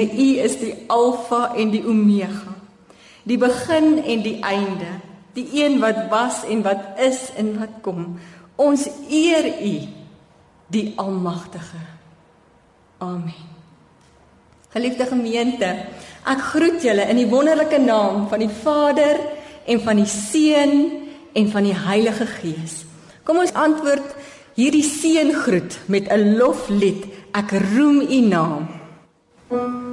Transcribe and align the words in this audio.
Here, 0.00 0.16
U 0.16 0.28
is 0.40 0.56
die 0.60 0.74
Alfa 0.88 1.52
en 1.56 1.70
die 1.74 1.82
Omega. 1.84 2.54
Die 3.28 3.36
begin 3.38 3.98
en 4.00 4.22
die 4.24 4.38
einde. 4.40 4.96
Die 5.36 5.46
een 5.60 5.78
wat 5.82 6.08
was 6.10 6.44
en 6.48 6.62
wat 6.64 6.96
is 6.98 7.28
en 7.36 7.52
wat 7.58 7.80
kom. 7.84 8.16
Ons 8.56 8.88
eer 9.10 9.46
U, 9.60 9.74
die 10.72 10.92
Almagtige. 10.96 11.82
Amen. 12.98 13.48
Geliefde 14.70 15.06
gemeente, 15.10 15.68
ek 16.30 16.42
groet 16.52 16.82
julle 16.84 17.08
in 17.10 17.18
die 17.18 17.28
wonderlike 17.28 17.80
naam 17.82 18.28
van 18.30 18.44
die 18.44 18.52
Vader 18.62 19.18
en 19.66 19.80
van 19.82 19.98
die 19.98 20.06
Seun 20.06 20.76
en 21.34 21.50
van 21.50 21.66
die 21.66 21.74
Heilige 21.74 22.26
Gees. 22.38 22.84
Kom 23.26 23.40
ons 23.42 23.52
antwoord 23.52 24.14
hierdie 24.54 24.86
seëngroet 24.86 25.80
met 25.90 26.08
'n 26.08 26.36
loflied. 26.38 27.06
Ek 27.34 27.50
roem 27.74 28.00
U 28.00 28.20
naam. 28.20 28.68
Thank 29.50 29.62
you. 29.62 29.89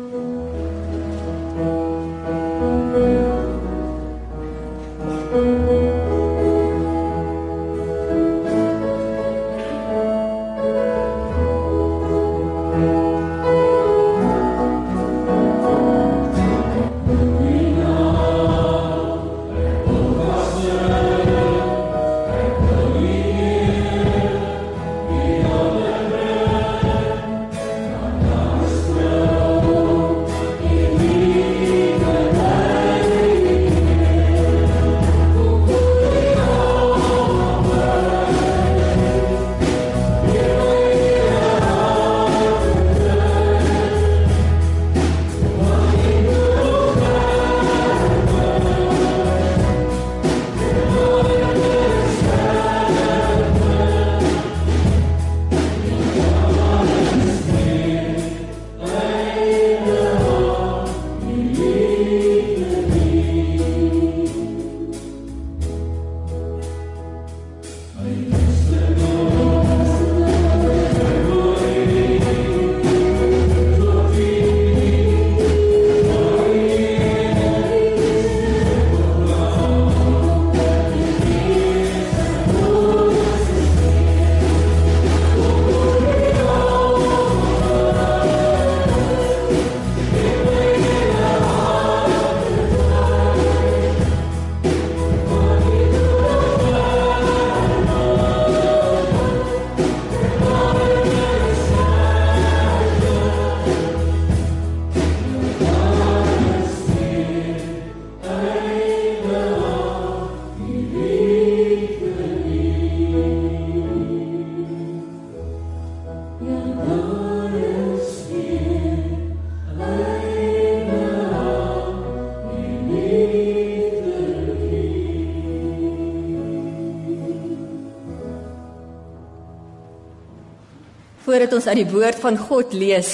Voordat 131.47 131.63
ons 131.63 131.71
uit 131.71 131.79
die 131.79 131.93
woord 131.95 132.17
van 132.19 132.35
God 132.35 132.73
lees, 132.75 133.09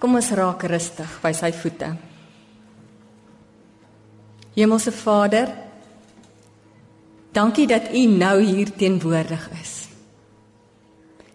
kom 0.00 0.14
ons 0.16 0.30
raak 0.32 0.62
rustig 0.64 1.10
by 1.20 1.28
sy 1.36 1.50
voete. 1.52 1.90
Hemelse 4.54 4.92
Vader, 4.96 5.50
dankie 7.36 7.66
dat 7.68 7.90
U 7.92 8.04
nou 8.08 8.38
hier 8.40 8.70
teenwoordig 8.80 9.42
is. 9.60 9.74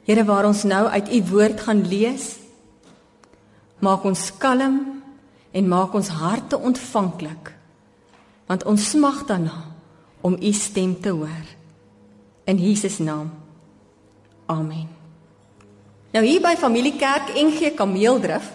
Here, 0.08 0.24
waar 0.26 0.48
ons 0.50 0.64
nou 0.66 0.80
uit 0.90 1.12
U 1.14 1.20
woord 1.30 1.62
gaan 1.62 1.84
lees, 1.86 2.26
maak 3.86 4.08
ons 4.10 4.24
kalm 4.42 4.80
en 5.54 5.70
maak 5.70 5.94
ons 5.94 6.10
harte 6.24 6.58
ontvanklik, 6.58 7.52
want 8.50 8.66
ons 8.66 8.88
smag 8.96 9.28
daarna 9.30 9.60
om 10.26 10.40
U 10.42 10.56
stem 10.58 10.98
te 11.06 11.14
hoor. 11.14 11.54
In 12.50 12.58
Jesus 12.58 12.98
naam. 12.98 13.30
Amen. 14.50 15.01
Nou 16.12 16.26
hier 16.28 16.42
by 16.44 16.58
Familiekerk 16.60 17.30
NG 17.40 17.70
Kameeldrif 17.80 18.50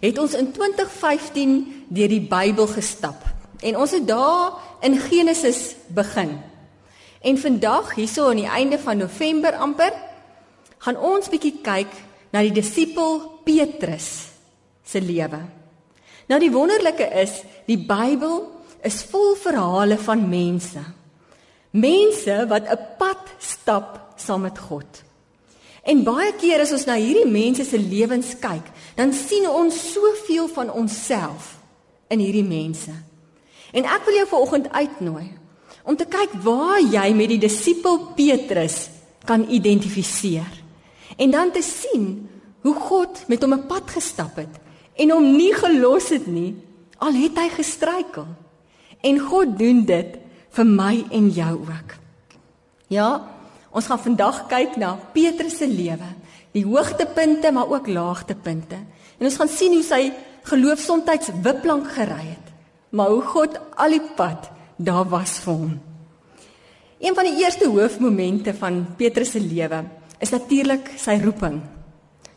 het 0.00 0.18
ons 0.20 0.32
in 0.38 0.48
2015 0.56 1.52
deur 1.92 2.08
die 2.08 2.22
Bybel 2.24 2.68
gestap. 2.72 3.20
En 3.60 3.76
ons 3.76 3.92
het 3.92 4.06
daar 4.08 4.56
in 4.80 4.96
Genesis 5.00 5.74
begin. 5.92 6.38
En 7.20 7.36
vandag 7.40 7.92
hierso 7.98 8.30
aan 8.30 8.40
die 8.40 8.48
einde 8.48 8.80
van 8.80 9.04
November 9.04 9.52
amper 9.60 9.92
gaan 10.84 10.96
ons 10.96 11.28
bietjie 11.28 11.58
kyk 11.64 11.92
na 12.32 12.40
die 12.40 12.56
disipel 12.56 13.20
Petrus 13.44 14.10
se 14.84 15.00
lewe. 15.04 15.44
Nou 16.28 16.40
die 16.40 16.52
wonderlike 16.52 17.04
is, 17.20 17.42
die 17.68 17.80
Bybel 17.84 18.46
is 18.80 19.02
vol 19.12 19.34
verhale 19.36 20.00
van 20.00 20.24
mense. 20.28 20.80
Mense 21.76 22.44
wat 22.48 22.64
'n 22.64 22.96
pad 22.96 23.36
stap 23.38 24.16
saam 24.16 24.48
met 24.48 24.58
God. 24.58 25.03
En 25.84 26.04
baie 26.04 26.32
keer 26.40 26.62
as 26.64 26.72
ons 26.72 26.86
na 26.88 26.96
hierdie 26.96 27.28
mense 27.28 27.64
se 27.68 27.78
lewens 27.78 28.32
kyk, 28.40 28.70
dan 28.96 29.12
sien 29.12 29.44
ons 29.50 29.92
soveel 29.92 30.48
van 30.48 30.72
onsself 30.72 31.58
in 32.08 32.22
hierdie 32.24 32.46
mense. 32.46 32.92
En 33.74 33.84
ek 33.84 34.06
wil 34.06 34.20
jou 34.20 34.26
vanoggend 34.30 34.70
uitnooi 34.72 35.26
om 35.84 35.96
te 35.96 36.06
kyk 36.08 36.38
waar 36.44 36.80
jy 36.80 37.10
met 37.12 37.34
die 37.34 37.42
disipel 37.42 37.98
Petrus 38.16 38.88
kan 39.28 39.44
identifiseer. 39.52 40.48
En 41.20 41.30
dan 41.30 41.52
te 41.52 41.62
sien 41.62 42.24
hoe 42.64 42.74
God 42.74 43.24
met 43.28 43.42
hom 43.42 43.52
'n 43.52 43.66
pad 43.68 43.90
gestap 43.90 44.36
het 44.36 44.54
en 44.96 45.10
hom 45.10 45.36
nie 45.36 45.52
gelos 45.52 46.08
het 46.08 46.26
nie 46.26 46.54
al 46.98 47.12
het 47.12 47.36
hy 47.36 47.48
gestruikel. 47.48 48.26
En 49.02 49.18
God 49.18 49.58
doen 49.58 49.84
dit 49.84 50.16
vir 50.50 50.66
my 50.66 51.04
en 51.10 51.28
jou 51.28 51.58
ook. 51.60 51.90
Ja, 52.88 53.33
Ons 53.74 53.88
gaan 53.90 53.98
vandag 53.98 54.44
kyk 54.46 54.76
na 54.78 54.92
Petrus 55.14 55.56
se 55.58 55.66
lewe, 55.66 56.06
die 56.54 56.62
hoogtepunte 56.62 57.50
maar 57.50 57.72
ook 57.72 57.88
laagtepunte. 57.90 58.78
En 59.18 59.26
ons 59.26 59.38
gaan 59.40 59.50
sien 59.50 59.74
hoe 59.74 59.82
sy 59.82 60.02
geloof 60.46 60.78
soms 60.78 61.32
wipplank 61.42 61.88
gery 61.96 62.22
het, 62.22 62.52
maar 62.94 63.10
hoe 63.10 63.22
God 63.22 63.58
al 63.74 63.96
die 63.96 64.04
pad 64.14 64.50
daar 64.76 65.08
was 65.10 65.40
vir 65.42 65.54
hom. 65.54 65.72
Een 67.02 67.14
van 67.14 67.26
die 67.26 67.42
eerste 67.42 67.66
hoofmomente 67.66 68.54
van 68.54 68.84
Petrus 68.96 69.34
se 69.34 69.40
lewe 69.42 69.82
is 70.22 70.30
natuurlik 70.30 70.92
sy 70.96 71.18
roeping. 71.18 71.58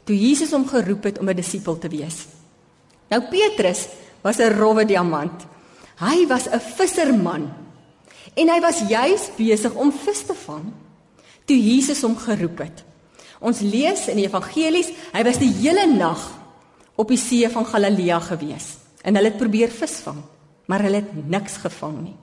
Toe 0.09 0.17
Jesus 0.17 0.51
hom 0.55 0.65
geroep 0.67 1.03
het 1.03 1.19
om 1.19 1.29
'n 1.29 1.35
disipel 1.35 1.77
te 1.77 1.89
wees. 1.89 2.25
Nou 3.09 3.21
Petrus 3.29 3.87
was 4.23 4.39
'n 4.39 4.57
rowwe 4.57 4.85
diamant. 4.85 5.45
Hy 5.99 6.27
was 6.27 6.49
'n 6.49 6.59
visserman 6.59 7.53
en 8.33 8.49
hy 8.49 8.59
was 8.59 8.89
juis 8.89 9.29
besig 9.37 9.73
om 9.73 9.91
vis 9.91 10.25
te 10.25 10.33
vang 10.33 10.73
toe 11.47 11.57
Jesus 11.57 12.03
hom 12.05 12.17
geroep 12.19 12.61
het. 12.65 12.83
Ons 13.39 13.61
lees 13.61 14.07
in 14.11 14.19
die 14.19 14.27
evangelies, 14.27 14.91
hy 15.13 15.23
was 15.25 15.39
die 15.41 15.51
hele 15.61 15.85
nag 15.89 16.21
op 16.97 17.11
die 17.13 17.19
see 17.21 17.47
van 17.53 17.67
Galilea 17.69 18.19
gewees 18.25 18.75
en 19.07 19.15
hulle 19.15 19.29
het 19.31 19.39
probeer 19.39 19.71
visvang, 19.71 20.17
maar 20.67 20.83
hulle 20.83 20.99
het 20.99 21.29
niks 21.31 21.61
gevang 21.63 21.95
nie. 22.01 22.17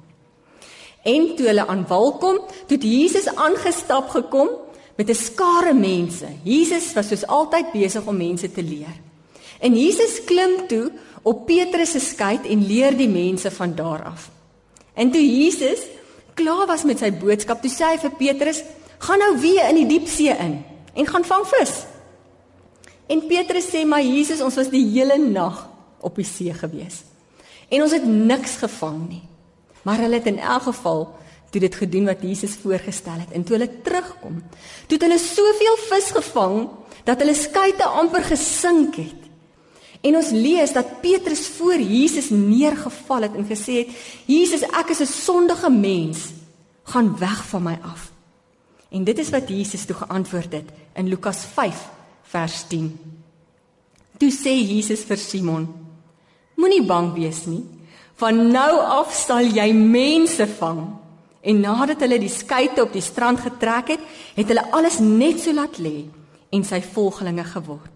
En 1.04 1.30
toe 1.36 1.46
hulle 1.48 1.64
aan 1.70 1.84
wal 1.88 2.12
kom, 2.20 2.40
toe 2.68 2.78
Jesus 2.80 3.28
aangestap 3.30 4.10
gekom 4.12 4.50
met 4.96 5.08
'n 5.08 5.14
skare 5.14 5.74
mense. 5.74 6.26
Jesus 6.42 6.92
was 6.92 7.08
soos 7.08 7.26
altyd 7.26 7.72
besig 7.72 8.06
om 8.06 8.16
mense 8.16 8.52
te 8.52 8.62
leer. 8.62 8.94
En 9.60 9.76
Jesus 9.76 10.24
klim 10.24 10.66
toe 10.68 10.92
op 11.22 11.46
Petrus 11.46 11.90
se 11.90 12.00
skei 12.00 12.40
en 12.48 12.66
leer 12.66 12.96
die 12.96 13.08
mense 13.08 13.50
van 13.50 13.74
daar 13.74 14.02
af. 14.02 14.30
En 14.94 15.10
toe 15.10 15.20
Jesus 15.20 15.80
klaar 16.34 16.66
was 16.66 16.84
met 16.84 16.98
sy 16.98 17.10
boodskap, 17.12 17.62
toe 17.62 17.70
sê 17.70 17.94
hy 17.94 17.98
vir 17.98 18.10
Petrus: 18.10 18.62
"Gaan 19.04 19.18
nou 19.18 19.38
weer 19.40 19.68
in 19.68 19.82
die 19.82 19.86
diep 19.86 20.08
see 20.08 20.32
in 20.32 20.64
en 20.94 21.06
gaan 21.06 21.24
vang 21.24 21.44
vis." 21.46 21.84
En 23.06 23.26
Petrus 23.26 23.68
sê: 23.68 23.84
"Maar 23.84 24.02
Jesus, 24.02 24.40
ons 24.40 24.54
was 24.54 24.70
die 24.70 24.84
hele 24.90 25.18
nag 25.18 25.68
op 26.00 26.16
die 26.16 26.24
see 26.24 26.54
gewees 26.54 27.02
en 27.68 27.82
ons 27.82 27.92
het 27.92 28.06
niks 28.06 28.56
gevang 28.56 29.08
nie." 29.08 29.22
Maar 29.84 29.98
hulle 29.98 30.14
het 30.14 30.26
in 30.26 30.38
elk 30.38 30.62
geval 30.62 31.14
toe 31.50 31.60
dit 31.60 31.74
gedoen 31.74 32.08
wat 32.10 32.22
Jesus 32.22 32.56
voorgestel 32.62 33.20
het. 33.22 33.30
En 33.30 33.44
toe 33.44 33.56
hulle 33.58 33.70
terugkom, 33.82 34.40
toe 34.86 34.96
het 34.96 35.04
hulle 35.06 35.18
soveel 35.18 35.76
vis 35.90 36.08
gevang 36.16 36.56
dat 37.04 37.20
hulle 37.22 37.34
skuite 37.34 37.84
amper 37.84 38.24
gesink 38.26 38.96
het. 38.98 39.28
En 40.04 40.16
ons 40.18 40.32
lees 40.34 40.72
dat 40.72 40.98
Petrus 41.00 41.46
voor 41.56 41.78
Jesus 41.78 42.30
neergeval 42.30 43.28
het 43.28 43.36
en 43.38 43.46
gesê 43.46 43.84
het: 43.84 43.92
"Jesus, 44.26 44.62
ek 44.62 44.90
is 44.90 45.00
'n 45.00 45.06
sondige 45.06 45.70
mens. 45.70 46.18
Gaan 46.82 47.18
weg 47.18 47.44
van 47.46 47.62
my 47.62 47.78
af." 47.82 48.13
En 48.90 49.04
dit 49.04 49.18
is 49.18 49.30
wat 49.30 49.48
Jesus 49.48 49.84
toe 49.84 49.96
geantwoord 49.96 50.52
het 50.52 50.68
in 50.94 51.08
Lukas 51.08 51.44
5 51.54 51.88
vers 52.22 52.64
10. 52.68 52.90
Toe 54.18 54.30
sê 54.30 54.52
Jesus 54.54 55.04
vir 55.04 55.18
Simon: 55.18 55.66
Moenie 56.54 56.84
bang 56.86 57.12
wees 57.14 57.44
nie. 57.46 57.64
Van 58.20 58.36
nou 58.52 58.78
af 58.78 59.14
sal 59.14 59.48
jy 59.50 59.72
mense 59.74 60.46
vang. 60.58 60.84
En 61.44 61.60
nadat 61.60 62.00
hulle 62.00 62.20
die 62.22 62.32
skeye 62.32 62.72
op 62.80 62.92
die 62.94 63.04
strand 63.04 63.42
getrek 63.42 63.96
het, 63.96 64.04
het 64.36 64.48
hulle 64.48 64.64
alles 64.72 65.00
net 65.02 65.42
so 65.42 65.52
laat 65.52 65.80
lê 65.82 66.06
en 66.54 66.62
sy 66.64 66.80
volgelinge 66.94 67.44
geword. 67.50 67.90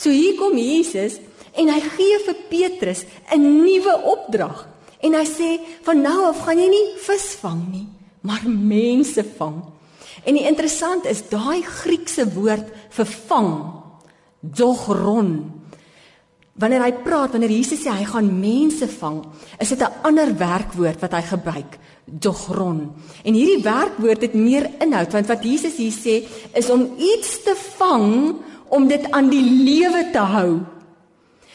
So 0.00 0.10
hier 0.10 0.38
kom 0.40 0.56
Jesus 0.58 1.20
en 1.60 1.68
hy 1.68 1.80
gee 1.92 2.18
vir 2.24 2.36
Petrus 2.48 3.04
'n 3.30 3.62
nuwe 3.62 3.94
opdrag. 4.14 4.66
En 5.00 5.14
hy 5.14 5.24
sê 5.24 5.60
van 5.82 6.02
nou 6.02 6.24
af 6.28 6.40
gaan 6.44 6.58
jy 6.58 6.68
nie 6.68 6.86
vis 6.96 7.36
vang 7.40 7.62
nie, 7.72 7.86
maar 8.20 8.42
mense 8.48 9.24
vang. 9.36 9.62
En 10.24 10.36
die 10.36 10.46
interessant 10.48 11.06
is 11.08 11.22
daai 11.30 11.62
Griekse 11.64 12.26
woord 12.34 12.68
vir 12.96 13.08
vang, 13.28 13.52
dogron. 14.40 15.32
Wanneer 16.60 16.84
hy 16.84 16.92
praat, 17.04 17.32
wanneer 17.32 17.54
Jesus 17.54 17.80
sê 17.84 17.92
hy 17.94 18.04
gaan 18.08 18.28
mense 18.40 18.88
vang, 19.00 19.22
is 19.58 19.68
dit 19.68 19.80
'n 19.80 20.04
ander 20.04 20.28
werkwoord 20.36 21.00
wat 21.00 21.12
hy 21.12 21.22
gebruik, 21.22 21.78
dogron. 22.04 22.92
En 23.24 23.34
hierdie 23.34 23.62
werkwoord 23.62 24.20
het 24.22 24.34
meer 24.34 24.70
inhoud 24.80 25.12
want 25.12 25.26
wat 25.26 25.44
Jesus 25.44 25.76
hier 25.76 25.92
sê 25.92 26.26
is 26.54 26.70
om 26.70 26.94
iets 26.98 27.42
te 27.42 27.54
vang 27.78 28.36
om 28.68 28.88
dit 28.88 29.10
aan 29.10 29.28
die 29.30 29.42
lewe 29.42 30.10
te 30.12 30.18
hou. 30.18 30.60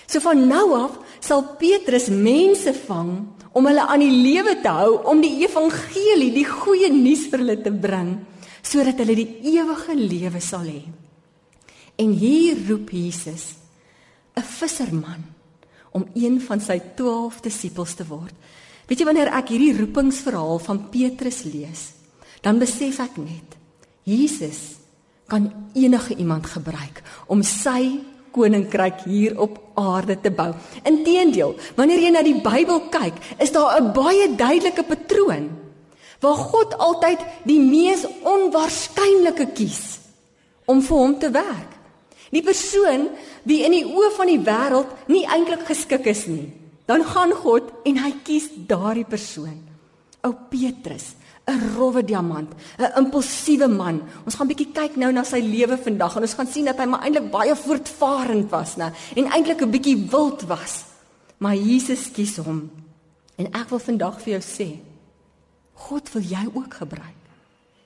So 0.08 0.20
van 0.20 0.48
nou 0.48 0.74
af 0.74 0.98
sal 1.20 1.44
Petrus 1.58 2.08
mense 2.08 2.74
vang 2.74 3.28
om 3.56 3.66
hulle 3.66 3.86
aan 3.88 4.04
die 4.04 4.12
lewe 4.12 4.58
te 4.62 4.68
hou, 4.68 4.98
om 5.08 5.22
die 5.24 5.40
evangelie, 5.46 6.32
die 6.36 6.48
goeie 6.48 6.90
nuus 6.92 7.24
vir 7.32 7.40
hulle 7.40 7.62
te 7.64 7.72
bring, 7.72 8.18
sodat 8.66 9.00
hulle 9.02 9.16
die 9.16 9.54
ewige 9.54 9.96
lewe 9.96 10.42
sal 10.42 10.66
hê. 10.66 10.82
En 12.02 12.12
hier 12.12 12.58
roep 12.68 12.90
Jesus 12.92 13.56
'n 14.36 14.42
visserman 14.42 15.24
om 15.92 16.08
een 16.14 16.42
van 16.42 16.60
sy 16.60 16.82
12 16.96 17.40
disippels 17.42 17.94
te 17.94 18.06
word. 18.08 18.34
Weet 18.88 19.00
jy 19.00 19.06
wanneer 19.06 19.32
ek 19.34 19.50
hierdie 19.50 19.78
roepingsverhaal 19.78 20.60
van 20.60 20.90
Petrus 20.90 21.44
lees, 21.44 21.94
dan 22.42 22.60
besef 22.60 23.00
ek 23.00 23.18
net 23.18 23.56
Jesus 24.04 24.76
kan 25.28 25.50
enige 25.74 26.16
iemand 26.16 26.46
gebruik 26.46 27.02
om 27.28 27.42
sy 27.42 28.00
koninkryk 28.36 29.06
hier 29.08 29.40
op 29.40 29.58
aarde 29.80 30.20
te 30.22 30.30
bou. 30.30 30.54
Inteendeel, 30.84 31.56
wanneer 31.76 32.00
jy 32.00 32.12
na 32.12 32.22
die 32.22 32.42
Bybel 32.42 32.90
kyk, 32.90 33.16
is 33.40 33.52
daar 33.52 33.82
'n 33.82 33.94
baie 33.94 34.36
duidelike 34.36 34.84
patroon 34.84 35.65
waar 36.22 36.40
God 36.52 36.76
altyd 36.78 37.24
die 37.44 37.60
mees 37.60 38.06
onwaarskynlike 38.24 39.50
kies 39.58 40.00
om 40.66 40.82
vir 40.82 40.98
hom 40.98 41.18
te 41.20 41.30
werk. 41.34 41.72
Die 42.34 42.44
persoon 42.44 43.10
wie 43.48 43.62
in 43.66 43.76
die 43.76 43.86
oë 43.86 44.12
van 44.18 44.32
die 44.32 44.42
wêreld 44.42 45.12
nie 45.12 45.26
eintlik 45.30 45.68
geskik 45.68 46.08
is 46.12 46.26
nie, 46.28 46.50
dan 46.90 47.06
gaan 47.06 47.34
God 47.34 47.70
en 47.86 48.02
hy 48.02 48.12
kies 48.26 48.50
daardie 48.68 49.06
persoon. 49.08 49.62
Ou 50.26 50.34
Petrus, 50.50 51.14
'n 51.46 51.78
rowwe 51.78 52.02
diamant, 52.04 52.50
'n 52.80 52.92
impulsiewe 52.98 53.68
man. 53.68 54.02
Ons 54.26 54.36
gaan 54.36 54.48
bietjie 54.48 54.74
kyk 54.74 54.96
nou 54.98 55.12
na 55.12 55.24
sy 55.24 55.40
lewe 55.40 55.78
vandag 55.78 56.16
en 56.16 56.22
ons 56.22 56.34
gaan 56.34 56.48
sien 56.48 56.66
dat 56.66 56.78
hy 56.78 56.86
maar 56.86 57.04
eintlik 57.04 57.32
baie 57.32 57.56
voortvarend 57.56 58.50
was, 58.50 58.76
né? 58.78 58.92
En 59.16 59.30
eintlik 59.32 59.62
'n 59.62 59.72
bietjie 59.72 60.08
wild 60.10 60.42
was. 60.48 60.86
Maar 61.38 61.56
Jesus 61.56 62.12
kies 62.12 62.38
hom. 62.38 62.72
En 63.36 63.46
ek 63.46 63.70
wil 63.70 63.80
vandag 63.80 64.22
vir 64.22 64.40
jou 64.40 64.42
sê, 64.42 64.80
God 65.76 66.12
wil 66.12 66.22
jou 66.22 66.46
ook 66.54 66.74
gebruik. 66.74 67.22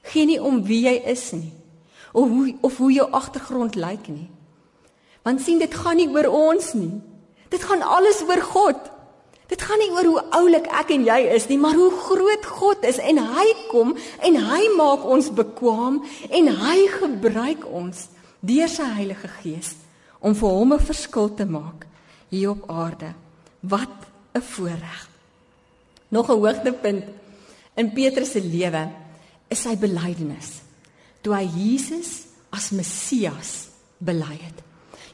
Geen 0.02 0.28
nie 0.28 0.42
om 0.42 0.64
wie 0.64 0.84
jy 0.86 1.02
is 1.06 1.32
nie 1.32 1.54
of 2.12 2.30
hoe 2.30 2.56
of 2.62 2.78
hoe 2.78 2.92
jou 2.92 3.12
agtergrond 3.12 3.76
lyk 3.76 4.08
nie. 4.08 4.30
Want 5.22 5.42
sien 5.42 5.60
dit 5.60 5.74
gaan 5.74 6.00
nie 6.00 6.10
oor 6.10 6.30
ons 6.32 6.74
nie. 6.74 7.02
Dit 7.50 7.64
gaan 7.64 7.82
alles 7.82 8.22
oor 8.26 8.42
God. 8.42 8.80
Dit 9.50 9.62
gaan 9.66 9.82
nie 9.82 9.92
oor 9.94 10.06
hoe 10.06 10.24
oulik 10.38 10.70
ek 10.78 10.94
en 10.94 11.06
jy 11.08 11.20
is 11.34 11.48
nie, 11.50 11.58
maar 11.58 11.74
hoe 11.78 11.90
groot 11.90 12.46
God 12.46 12.86
is 12.86 13.00
en 13.02 13.18
hy 13.18 13.46
kom 13.72 13.96
en 14.26 14.38
hy 14.38 14.62
maak 14.78 15.06
ons 15.10 15.32
bekwam 15.34 16.04
en 16.30 16.50
hy 16.62 16.78
gebruik 17.00 17.66
ons 17.66 18.08
deur 18.46 18.70
sy 18.70 18.86
Heilige 18.94 19.30
Gees 19.40 19.74
om 20.22 20.36
vir 20.38 20.50
hom 20.50 20.74
'n 20.74 20.80
verskil 20.80 21.34
te 21.34 21.46
maak 21.46 21.88
hier 22.30 22.52
op 22.52 22.70
aarde. 22.70 23.14
Wat 23.62 23.98
'n 24.36 24.42
voorreg. 24.42 25.10
Nog 26.10 26.30
'n 26.30 26.38
hoogtepunt 26.38 27.04
in 27.80 27.94
Petrus 27.96 28.34
se 28.36 28.42
lewe 28.44 28.84
is 29.50 29.64
sy 29.66 29.76
belydenis 29.80 30.60
toe 31.24 31.36
hy 31.36 31.46
Jesus 31.52 32.12
as 32.56 32.72
Messias 32.72 33.70
bely 34.00 34.36
het. 34.40 34.62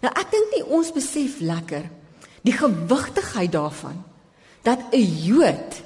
Nou 0.03 0.12
ek 0.13 0.29
dink 0.34 0.53
nie 0.53 0.65
ons 0.77 0.91
besef 0.93 1.39
lekker 1.41 1.88
die 2.45 2.53
gewigtigheid 2.53 3.51
daarvan 3.55 3.98
dat 4.65 4.93
'n 4.93 5.05
Jood 5.25 5.81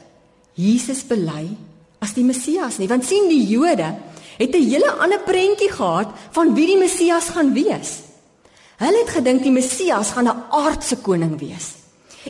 Jesus 0.55 1.03
bely 1.07 1.55
as 2.00 2.13
die 2.13 2.24
Messias 2.24 2.79
nie. 2.79 2.88
Want 2.88 3.05
sien 3.05 3.29
die 3.29 3.48
Jode 3.48 3.95
het 4.38 4.55
'n 4.55 4.69
hele 4.69 4.91
ander 4.91 5.19
prentjie 5.19 5.71
gehad 5.71 6.12
van 6.31 6.53
wie 6.55 6.67
die 6.67 6.77
Messias 6.77 7.29
gaan 7.29 7.53
wees. 7.53 8.00
Hulle 8.77 9.00
het 9.00 9.09
gedink 9.09 9.43
die 9.43 9.51
Messias 9.51 10.12
gaan 10.12 10.27
'n 10.27 10.43
aardse 10.51 10.98
koning 10.98 11.39
wees. 11.39 11.78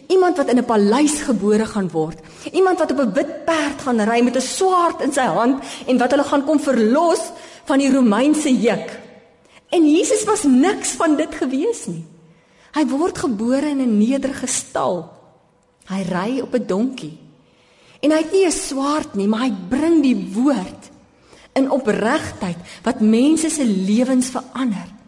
Iemand 0.07 0.37
wat 0.37 0.49
in 0.49 0.57
'n 0.57 0.65
paleis 0.65 1.21
gebore 1.21 1.65
gaan 1.65 1.89
word. 1.89 2.19
Iemand 2.51 2.79
wat 2.79 2.91
op 2.91 2.99
'n 2.99 3.13
wit 3.13 3.45
perd 3.45 3.81
gaan 3.81 4.01
ry 4.01 4.21
met 4.21 4.35
'n 4.35 4.41
swaard 4.41 5.01
in 5.01 5.13
sy 5.13 5.25
hand 5.25 5.63
en 5.87 5.97
wat 5.97 6.11
hulle 6.11 6.23
gaan 6.23 6.45
kom 6.45 6.59
verlos 6.59 7.21
van 7.65 7.77
die 7.77 7.91
Romeinse 7.91 8.59
juk. 8.59 8.99
En 9.69 9.89
Jesus 9.89 10.23
was 10.23 10.43
niks 10.43 10.89
van 10.89 11.15
dit 11.15 11.35
gewees 11.35 11.85
nie. 11.85 12.05
Hy 12.73 12.85
word 12.85 13.17
gebore 13.17 13.69
in 13.69 13.81
'n 13.81 13.97
nederige 13.97 14.47
stal. 14.47 15.09
Hy 15.85 16.01
ry 16.01 16.39
op 16.39 16.53
'n 16.53 16.65
donkie. 16.67 17.17
En 17.99 18.11
hy 18.11 18.17
het 18.17 18.31
nie 18.31 18.45
'n 18.45 18.51
swaard 18.51 19.15
nie, 19.15 19.27
maar 19.27 19.41
hy 19.41 19.53
bring 19.69 20.01
die 20.01 20.31
woord 20.33 20.89
in 21.53 21.71
opregtheid 21.71 22.57
wat 22.83 22.99
mense 22.99 23.49
se 23.49 23.65
lewens 23.65 24.29
verander. 24.29 24.98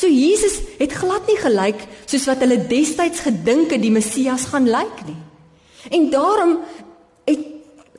So 0.00 0.08
Jesus 0.08 0.56
het 0.78 0.94
glad 0.96 1.26
nie 1.28 1.36
gelyk 1.36 1.82
soos 2.08 2.24
wat 2.30 2.40
hulle 2.40 2.56
destyds 2.70 3.20
gedink 3.26 3.74
het 3.74 3.82
die 3.82 3.92
Messias 3.92 4.46
gaan 4.48 4.70
lyk 4.70 5.02
nie. 5.04 5.18
En 5.92 6.10
daarom 6.12 6.58
het 7.28 7.48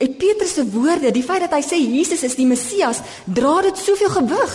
het 0.02 0.16
Petrus 0.18 0.54
se 0.54 0.64
woorde, 0.66 1.12
die 1.14 1.22
feit 1.22 1.44
dat 1.44 1.52
hy 1.54 1.62
sê 1.62 1.78
Jesus 1.78 2.24
is 2.26 2.34
die 2.34 2.46
Messias, 2.48 2.98
dra 3.30 3.60
dit 3.62 3.78
soveel 3.78 4.10
gewig. 4.10 4.54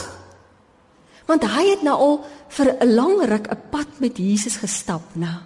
Want 1.28 1.46
hy 1.48 1.64
het 1.70 1.86
nou 1.88 1.96
al 1.96 2.18
vir 2.58 2.68
'n 2.84 2.94
lang 2.96 3.16
ruk 3.32 3.48
'n 3.48 3.62
pad 3.72 3.88
met 4.00 4.18
Jesus 4.18 4.60
gestap, 4.60 5.04
nou. 5.14 5.40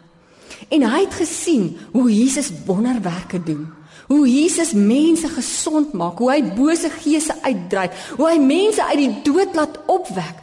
En 0.69 0.81
hy 0.81 0.99
het 1.01 1.13
gesien 1.13 1.77
hoe 1.91 2.09
Jesus 2.09 2.51
wonderwerke 2.65 3.43
doen. 3.43 3.73
Hoe 4.07 4.27
Jesus 4.27 4.73
mense 4.73 5.27
gesond 5.27 5.93
maak, 5.93 6.17
hoe 6.17 6.31
hy 6.31 6.43
bose 6.43 6.89
geese 6.89 7.35
uitdryf, 7.41 8.13
hoe 8.17 8.27
hy 8.29 8.37
mense 8.37 8.83
uit 8.83 8.97
die 8.97 9.21
dood 9.23 9.55
laat 9.55 9.79
opwek. 9.85 10.35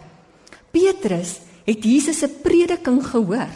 Petrus 0.70 1.38
het 1.68 1.84
Jesus 1.84 2.18
se 2.22 2.28
prediking 2.42 3.02
gehoor. 3.04 3.50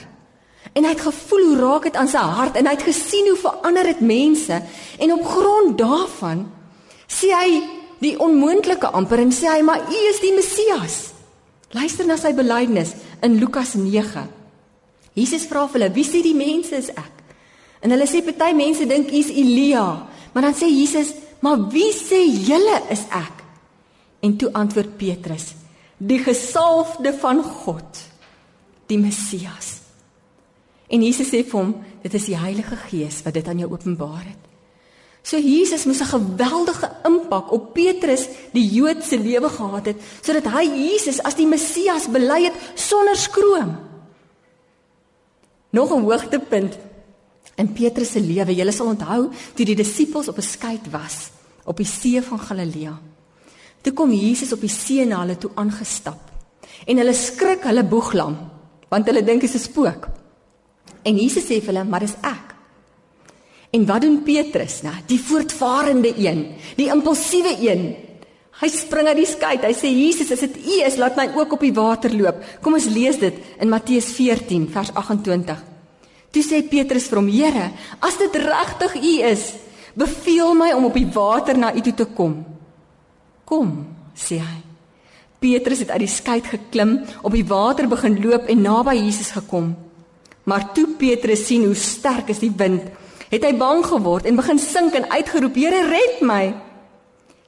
En 0.73 0.85
hy 0.85 0.93
het 0.93 1.05
gevoel 1.05 1.47
hoe 1.47 1.61
raak 1.61 1.87
dit 1.89 1.97
aan 1.99 2.11
sy 2.11 2.21
hart 2.37 2.59
en 2.61 2.69
hy 2.69 2.75
het 2.77 2.87
gesien 2.87 3.29
hoe 3.33 3.39
verander 3.41 3.89
dit 3.93 4.03
mense 4.09 4.59
en 4.99 5.15
op 5.17 5.25
grond 5.27 5.79
daarvan 5.81 6.45
sê 7.11 7.33
hy 7.33 7.49
die 8.03 8.15
onmoontlike 8.21 8.91
amper 8.95 9.23
en 9.25 9.33
sê 9.35 9.51
hy 9.51 9.65
maar 9.67 9.83
u 9.89 9.99
is 10.11 10.21
die 10.23 10.35
Messias. 10.37 11.01
Luister 11.73 12.07
na 12.09 12.19
sy 12.21 12.35
belydenis 12.37 12.95
in 13.25 13.39
Lukas 13.41 13.75
9. 13.79 14.27
Jesus 15.17 15.45
vra 15.49 15.67
vir 15.69 15.81
hulle, 15.81 15.95
"Wie 15.95 16.05
sê 16.05 16.23
die 16.23 16.35
mense 16.35 16.77
is 16.77 16.89
ek?" 16.89 17.13
En 17.83 17.91
hulle 17.91 18.07
sê 18.07 18.23
party 18.23 18.53
mense 18.55 18.87
dink 18.87 19.11
u's 19.11 19.29
Elia, 19.29 20.07
maar 20.33 20.43
dan 20.43 20.55
sê 20.55 20.69
Jesus, 20.69 21.15
"Maar 21.41 21.69
wie 21.71 21.93
sê 21.93 22.25
julle 22.47 22.83
is 22.91 23.05
ek?" 23.11 23.43
En 24.21 24.37
toe 24.37 24.53
antwoord 24.53 24.97
Petrus, 24.97 25.55
"Die 26.03 26.19
gesalfde 26.19 27.13
van 27.15 27.43
God, 27.43 28.01
die 28.87 28.99
Messias." 28.99 29.81
En 30.93 31.03
Jesus 31.03 31.31
sê 31.31 31.41
vir 31.45 31.59
hom, 31.61 31.75
dit 32.03 32.15
is 32.15 32.25
die 32.29 32.37
Heilige 32.37 32.77
Gees 32.77 33.23
wat 33.25 33.35
dit 33.35 33.47
aan 33.49 33.63
jou 33.63 33.71
openbaar 33.73 34.25
het. 34.27 34.43
So 35.23 35.39
Jesus 35.39 35.87
moes 35.87 36.01
'n 36.01 36.11
geweldige 36.11 36.91
impak 37.05 37.53
op 37.53 37.73
Petrus, 37.73 38.29
die 38.53 38.67
Jood 38.67 39.05
se 39.05 39.19
lewe 39.19 39.49
gehad 39.49 39.87
het, 39.87 39.97
sodat 40.21 40.45
hy 40.45 40.65
Jesus 40.65 41.23
as 41.23 41.35
die 41.35 41.47
Messias 41.47 42.11
bely 42.11 42.45
het 42.45 42.55
sonder 42.75 43.17
skroom. 43.17 43.79
Nog 45.71 45.91
'n 45.93 46.03
hoogtepunt 46.03 46.79
in 47.55 47.73
Petrus 47.73 48.11
se 48.11 48.21
lewe. 48.21 48.55
Jy 48.55 48.71
sal 48.71 48.87
onthou 48.87 49.31
toe 49.55 49.65
die 49.65 49.77
disippels 49.77 50.29
op 50.29 50.37
'n 50.37 50.43
skei 50.43 50.81
was 50.91 51.31
op 51.65 51.77
die 51.77 51.87
see 51.87 52.23
van 52.23 52.39
Galilea. 52.39 53.01
Toe 53.83 53.93
kom 53.93 54.13
Jesus 54.15 54.53
op 54.55 54.61
die 54.61 54.71
see 54.71 55.05
na 55.07 55.21
hulle 55.25 55.39
toe 55.39 55.51
aangestap. 55.59 56.31
En 56.87 56.99
hulle 56.99 57.15
skrik 57.15 57.67
hulle 57.69 57.85
boeglam 57.87 58.39
want 58.93 59.07
hulle 59.09 59.23
dink 59.25 59.41
dit 59.41 59.49
is 59.49 59.57
'n 59.57 59.69
spook. 59.71 60.09
En 61.03 61.17
Jesus 61.17 61.45
sê 61.45 61.61
vir 61.61 61.73
hulle, 61.73 61.85
"Maar 61.85 62.01
dis 62.01 62.15
ek." 62.23 62.53
En 63.73 63.87
wat 63.87 64.01
doen 64.01 64.23
Petrus 64.23 64.83
nou? 64.83 64.95
Die 65.07 65.21
voortvarende 65.21 66.13
een, 66.19 66.55
die 66.77 66.91
impulsiewe 66.93 67.57
een. 67.61 67.97
Hy 68.61 68.69
spring 68.69 69.09
uit 69.09 69.17
die 69.17 69.27
skei. 69.27 69.57
Hy 69.63 69.73
sê 69.73 69.89
Jesus, 69.89 70.31
as 70.31 70.41
dit 70.41 70.57
U 70.57 70.83
is, 70.85 70.97
laat 70.97 71.17
my 71.17 71.31
ook 71.35 71.53
op 71.53 71.61
die 71.61 71.73
water 71.73 72.13
loop. 72.15 72.45
Kom 72.61 72.75
ons 72.75 72.85
lees 72.85 73.19
dit 73.19 73.35
in 73.59 73.69
Matteus 73.69 74.05
14 74.13 74.69
vers 74.69 74.93
28. 74.95 75.65
Toe 76.31 76.43
sê 76.43 76.63
Petrus 76.69 77.09
vir 77.09 77.19
hom: 77.19 77.29
"Here, 77.29 77.71
as 78.01 78.19
dit 78.19 78.37
regtig 78.37 78.95
U 78.95 79.23
is, 79.23 79.53
beveel 79.95 80.55
my 80.55 80.73
om 80.73 80.85
op 80.85 80.95
die 80.95 81.09
water 81.13 81.59
na 81.59 81.75
U 81.75 81.81
toe 81.81 81.95
te 81.95 82.05
kom." 82.05 82.52
"Kom," 83.45 83.87
sê 84.15 84.39
hy. 84.39 84.61
Petrus 85.39 85.79
het 85.79 85.91
uit 85.91 86.05
die 86.05 86.09
skei 86.09 86.41
geklim, 86.41 87.01
op 87.23 87.33
die 87.33 87.47
water 87.47 87.89
begin 87.89 88.21
loop 88.23 88.47
en 88.47 88.63
naby 88.63 88.95
Jesus 88.95 89.31
gekom. 89.31 89.77
Maar 90.45 90.73
toe 90.73 90.87
Petrus 90.99 91.47
sien 91.47 91.65
hoe 91.65 91.75
sterk 91.75 92.29
is 92.29 92.39
die 92.39 92.53
wind, 92.57 92.83
het 93.29 93.45
hy 93.45 93.55
bang 93.57 93.85
geword 93.87 94.27
en 94.29 94.37
begin 94.37 94.59
sink 94.59 94.95
en 94.95 95.11
uitgeroep: 95.11 95.55
"Here, 95.55 95.89
red 95.89 96.21
my!" 96.21 96.55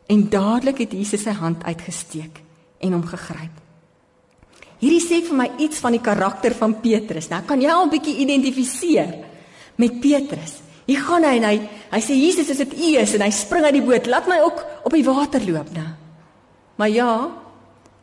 En 0.07 0.29
dadelik 0.29 0.79
het 0.79 0.93
Jesus 0.93 1.23
sy 1.23 1.31
hand 1.31 1.65
uitgesteek 1.65 2.41
en 2.81 2.93
hom 2.93 3.07
gegryp. 3.07 3.63
Hierdie 4.81 5.01
sê 5.01 5.23
vir 5.25 5.37
my 5.37 5.49
iets 5.65 5.79
van 5.81 5.93
die 5.93 6.03
karakter 6.03 6.55
van 6.59 6.81
Petrus. 6.81 7.31
Nou 7.31 7.43
kan 7.47 7.61
jy 7.61 7.71
al 7.71 7.87
'n 7.87 7.91
bietjie 7.91 8.17
identifiseer 8.17 9.15
met 9.77 10.01
Petrus. 10.01 10.64
Hier 10.85 11.01
gaan 11.01 11.25
hy 11.25 11.37
en 11.39 11.47
hy 11.49 11.57
hy 11.95 12.01
sê 12.03 12.17
Jesus 12.19 12.51
is 12.53 12.61
dit 12.61 12.75
U 12.75 12.91
is 13.01 13.15
en 13.17 13.25
hy 13.25 13.31
spring 13.33 13.65
uit 13.69 13.77
die 13.79 13.85
boot. 13.85 14.09
Laat 14.11 14.29
my 14.29 14.41
ook 14.45 14.61
op 14.85 14.93
die 14.93 15.07
water 15.07 15.45
loop 15.47 15.71
nou. 15.73 15.91
Maar 16.81 16.91
ja, 16.91 17.13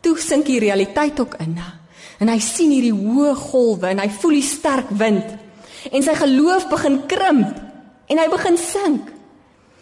toe 0.02 0.16
sink 0.22 0.48
die 0.48 0.62
realiteit 0.64 1.20
ook 1.20 1.36
in. 1.44 1.58
En 2.22 2.32
hy 2.32 2.38
sien 2.42 2.72
hierdie 2.72 2.96
hoë 2.96 3.34
golwe 3.38 3.92
en 3.92 4.02
hy 4.02 4.08
voel 4.22 4.38
die 4.40 4.48
sterk 4.48 4.94
wind. 4.98 5.34
En 5.92 6.06
sy 6.06 6.16
geloof 6.18 6.70
begin 6.72 7.02
krimp 7.12 7.60
en 8.12 8.22
hy 8.22 8.28
begin 8.32 8.58
sink. 8.60 9.12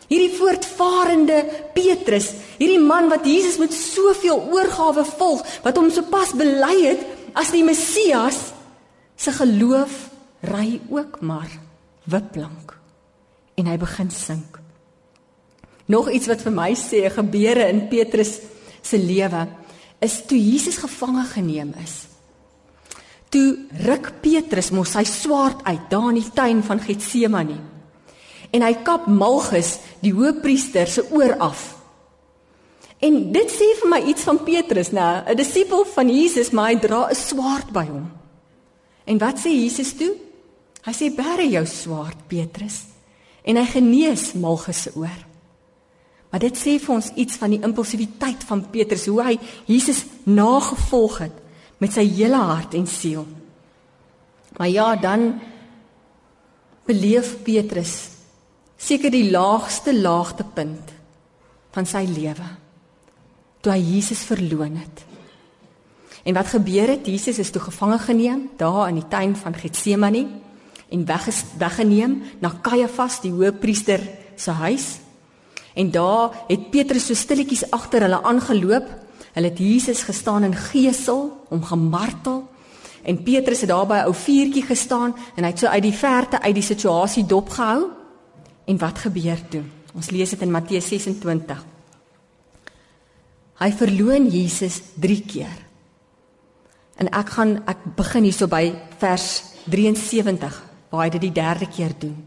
Hierdie 0.10 0.34
voortvarende 0.39 1.44
Petrus, 1.75 2.32
hierdie 2.58 2.82
man 2.82 3.12
wat 3.12 3.27
Jesus 3.29 3.60
met 3.62 3.75
soveel 3.75 4.41
oorgawe 4.50 5.06
volg, 5.06 5.44
wat 5.62 5.77
hom 5.77 5.91
sopas 5.94 6.34
bely 6.34 6.74
het 6.82 7.06
as 7.38 7.53
die 7.53 7.62
Messias, 7.68 8.41
se 9.13 9.36
geloof 9.38 10.08
ry 10.50 10.79
ook 10.89 11.22
maar 11.22 11.51
wiplank 12.10 12.79
en 13.60 13.70
hy 13.70 13.78
begin 13.78 14.12
sink. 14.13 14.60
Nog 15.89 16.12
iets 16.13 16.30
wat 16.30 16.44
vir 16.46 16.54
my 16.54 16.70
sê 16.78 17.08
gebeure 17.12 17.66
in 17.70 17.88
Petrus 17.92 18.38
se 18.82 18.98
lewe 18.98 19.48
is 20.06 20.22
toe 20.30 20.38
Jesus 20.39 20.78
gevange 20.80 21.25
geneem 21.34 21.74
is. 21.84 22.06
Toe 23.30 23.66
ruk 23.86 24.13
Petrus 24.24 24.72
mos 24.74 24.94
sy 24.96 25.04
swaard 25.06 25.66
uit 25.68 25.89
daar 25.92 26.10
in 26.13 26.22
die 26.22 26.32
tuin 26.34 26.63
van 26.66 26.82
Getsemane 26.82 27.60
en 28.50 28.63
hy 28.66 28.72
kap 28.86 29.06
Malchus, 29.06 29.75
die 30.01 30.13
hoëpriester 30.16 30.89
se 30.89 31.04
oor 31.13 31.36
af. 31.44 31.60
En 33.00 33.20
dit 33.32 33.51
sê 33.54 33.68
vir 33.80 33.92
my 33.92 34.00
iets 34.12 34.25
van 34.28 34.39
Petrus, 34.44 34.89
nê, 34.92 35.24
'n 35.30 35.38
disipel 35.38 35.86
van 35.86 36.10
Jesus, 36.10 36.50
maar 36.51 36.72
hy 36.72 36.80
dra 36.80 37.10
'n 37.10 37.16
swaard 37.16 37.72
by 37.72 37.86
hom. 37.86 38.12
En 39.06 39.18
wat 39.18 39.38
sê 39.38 39.50
Jesus 39.54 39.94
toe? 39.94 40.16
Hy 40.86 40.94
sê: 40.94 41.16
"Bære 41.16 41.48
jou 41.50 41.66
swaard, 41.66 42.28
Petrus." 42.28 42.88
En 43.50 43.58
hy 43.58 43.65
genees 43.65 44.32
Malchus 44.38 44.84
se 44.86 44.94
oor. 44.96 45.25
Maar 46.29 46.44
dit 46.46 46.58
sê 46.58 46.75
vir 46.77 46.94
ons 46.94 47.12
iets 47.18 47.39
van 47.41 47.56
die 47.56 47.62
impulsiwiteit 47.65 48.44
van 48.46 48.62
Petrus, 48.70 49.08
hoe 49.10 49.24
hy 49.25 49.36
Jesus 49.65 50.03
nagevolg 50.29 51.24
het 51.25 51.38
met 51.82 51.96
sy 51.96 52.06
hele 52.06 52.38
hart 52.51 52.75
en 52.77 52.86
siel. 52.89 53.25
Maar 54.60 54.70
ja, 54.70 54.88
dan 55.01 55.32
beleef 56.86 57.39
Petrus 57.46 57.96
seker 58.79 59.12
die 59.13 59.29
laagste 59.32 59.94
laagtepunt 59.96 60.94
van 61.75 61.88
sy 61.89 62.06
lewe 62.10 62.48
toe 63.60 63.74
hy 63.74 63.79
Jesus 63.84 64.22
verloon 64.24 64.77
het. 64.79 65.01
En 66.24 66.36
wat 66.38 66.51
gebeur 66.53 66.94
het? 66.94 67.08
Jesus 67.08 67.41
is 67.44 67.51
toe 67.51 67.62
gevange 67.62 67.98
geneem 68.06 68.46
daar 68.60 68.88
in 68.88 69.01
die 69.01 69.08
tuin 69.12 69.36
van 69.36 69.56
Getsemane 69.56 70.22
en 70.89 71.05
weg 71.05 71.27
weggeneem 71.58 72.22
na 72.41 72.51
Kajafas 72.62 73.22
die 73.22 73.31
hoëpriester 73.31 74.01
se 74.36 74.51
huis. 74.51 74.88
En 75.74 75.91
daar 75.91 76.34
het 76.48 76.69
Petrus 76.74 77.05
so 77.05 77.15
stilletjies 77.15 77.67
agter 77.72 78.08
hulle 78.08 78.22
aangeloop. 78.24 78.88
Hulle 79.34 79.51
het 79.51 79.60
Jesus 79.62 80.01
gestaan 80.03 80.43
in 80.43 80.55
gesel, 80.55 81.29
hom 81.50 81.63
gemartel. 81.63 82.48
En 83.03 83.24
Petrus 83.24 83.62
het 83.62 83.69
daar 83.69 83.88
by 83.88 84.01
'n 84.01 84.08
ou 84.10 84.13
vuurtjie 84.13 84.63
gestaan 84.63 85.15
en 85.36 85.43
hy 85.43 85.50
het 85.50 85.60
so 85.60 85.67
uit 85.67 85.84
die 85.84 85.93
verte 85.93 86.41
uit 86.41 86.55
die 86.55 86.63
situasie 86.63 87.25
dopgehou. 87.25 87.88
En 88.65 88.77
wat 88.77 88.98
gebeur 89.00 89.48
toe? 89.50 89.63
Ons 89.93 90.10
lees 90.10 90.29
dit 90.29 90.41
in 90.41 90.51
Matteus 90.51 90.88
26. 90.88 91.65
Hy 93.60 93.72
verloon 93.72 94.27
Jesus 94.27 94.81
3 94.96 95.22
keer. 95.25 95.58
En 96.96 97.10
ek 97.10 97.29
gaan 97.29 97.63
ek 97.65 97.77
begin 97.96 98.24
hierso 98.24 98.48
by 98.48 98.74
vers 98.98 99.43
73 99.65 100.69
waar 100.89 101.03
hy 101.03 101.10
dit 101.10 101.22
die 101.22 101.31
derde 101.31 101.67
keer 101.67 101.93
doen. 102.00 102.17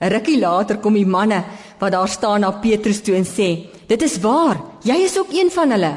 'n 0.00 0.08
Rukkie 0.08 0.38
later 0.38 0.78
kom 0.78 0.94
die 0.94 1.06
manne 1.06 1.44
wat 1.78 1.92
daar 1.92 2.08
staan 2.08 2.40
na 2.40 2.50
Petrus 2.50 3.02
toe 3.02 3.14
en 3.14 3.24
sê: 3.24 3.68
"Dit 3.86 4.02
is 4.02 4.18
waar, 4.20 4.60
jy 4.82 4.96
is 5.04 5.18
ook 5.18 5.32
een 5.32 5.50
van 5.50 5.70
hulle. 5.70 5.94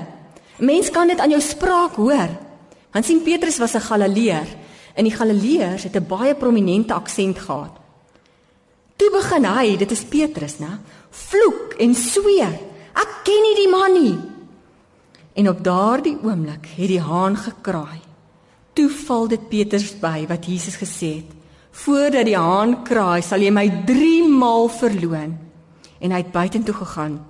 'n 0.60 0.66
Mens 0.66 0.90
kan 0.90 1.08
dit 1.08 1.20
aan 1.20 1.30
jou 1.30 1.42
spraak 1.42 1.96
hoor." 1.96 2.30
Want 2.92 3.06
sien 3.06 3.24
Petrus 3.24 3.58
was 3.58 3.76
'n 3.76 3.88
Galileër 3.90 4.48
en 4.94 5.04
die 5.04 5.16
Galileërs 5.16 5.84
het 5.84 5.96
'n 5.96 6.08
baie 6.08 6.36
prominente 6.36 6.94
aksent 6.94 7.40
gehad. 7.40 7.72
Toe 8.96 9.10
begin 9.12 9.46
hy, 9.46 9.78
dit 9.78 9.92
is 9.92 10.04
Petrus, 10.04 10.60
né? 10.60 10.80
Vloek 11.10 11.74
en 11.80 11.96
sweer. 11.96 12.60
Ek 12.94 13.12
ken 13.24 13.42
nie 13.42 13.56
die 13.56 13.70
man 13.70 13.94
nie. 13.94 14.18
En 15.34 15.50
op 15.50 15.64
daardie 15.64 16.18
oomblik 16.24 16.68
het 16.78 16.88
die 16.88 17.02
haan 17.02 17.38
gekraai. 17.38 18.02
Toe 18.74 18.90
val 18.90 19.28
dit 19.28 19.50
Petrus 19.50 20.00
by 20.00 20.26
wat 20.30 20.46
Jesus 20.46 20.76
gesê 20.76 21.16
het: 21.16 21.32
"Voordat 21.74 22.26
die 22.26 22.38
haan 22.38 22.84
kraai, 22.84 23.22
sal 23.22 23.42
jy 23.42 23.52
my 23.52 23.68
3 23.86 24.28
maal 24.30 24.70
verloon." 24.70 25.38
En 26.00 26.12
hy 26.12 26.18
het 26.18 26.32
buitentoe 26.32 26.74
gegaan 26.74 27.26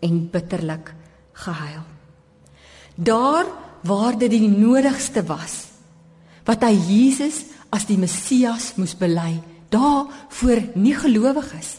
en 0.00 0.30
bitterlik 0.30 0.94
gehuil. 1.32 1.84
Daar 2.94 3.46
waar 3.82 4.18
dit 4.18 4.30
die 4.30 4.48
nodigste 4.48 5.22
was, 5.22 5.66
wat 6.44 6.62
hy 6.62 6.74
Jesus 6.74 7.44
as 7.70 7.86
die 7.86 7.98
Messias 7.98 8.72
moes 8.76 8.96
bely 8.96 9.38
daar 9.68 10.06
voor 10.28 10.62
nie 10.74 10.94
gelowig 10.94 11.52
is. 11.58 11.76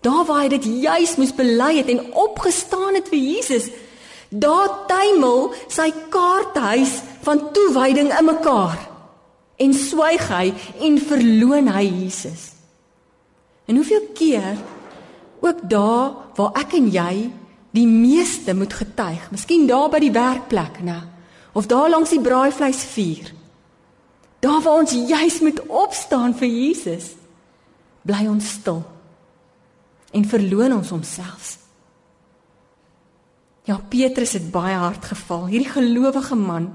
Daar 0.00 0.24
waar 0.24 0.42
hy 0.44 0.48
dit 0.48 0.64
juis 0.82 1.16
moes 1.16 1.34
bely 1.34 1.76
het 1.78 1.88
en 1.88 2.12
opgestaan 2.12 2.94
het 2.98 3.08
vir 3.08 3.18
Jesus, 3.18 3.70
daar 4.28 4.86
tuimel 4.88 5.52
sy 5.68 5.90
kaarthuis 6.10 7.00
van 7.22 7.52
toewyding 7.52 8.10
in 8.18 8.28
mekaar 8.28 8.91
en 9.56 9.74
swyg 9.76 10.28
hy 10.32 10.52
en 10.86 10.98
verloon 10.98 11.68
hy 11.74 11.84
Jesus. 11.86 12.52
En 13.68 13.78
hoeveel 13.78 14.08
keer 14.14 14.58
ook 15.42 15.62
daar 15.70 16.12
waar 16.36 16.58
ek 16.62 16.76
en 16.78 16.88
jy 16.92 17.14
die 17.72 17.86
meeste 17.88 18.54
moet 18.54 18.72
getuig, 18.72 19.30
miskien 19.32 19.66
daar 19.66 19.88
by 19.92 20.00
die 20.02 20.12
werkplek, 20.12 20.82
né? 20.84 20.98
Of 21.52 21.66
daar 21.68 21.90
langs 21.92 22.12
die 22.12 22.20
braaivleisvuur. 22.20 23.32
Daar 24.42 24.60
waar 24.64 24.82
ons 24.82 24.92
juis 24.92 25.40
moet 25.40 25.60
opstaan 25.68 26.34
vir 26.36 26.48
Jesus, 26.48 27.12
bly 28.02 28.26
ons 28.28 28.48
stil 28.58 28.82
en 30.12 30.24
verloon 30.28 30.74
ons 30.76 30.90
homself. 30.92 31.56
Ja, 33.64 33.78
Petrus 33.88 34.34
het 34.36 34.50
baie 34.52 34.74
hard 34.76 35.04
geval, 35.12 35.46
hierdie 35.52 35.70
gelowige 35.70 36.36
man 36.36 36.72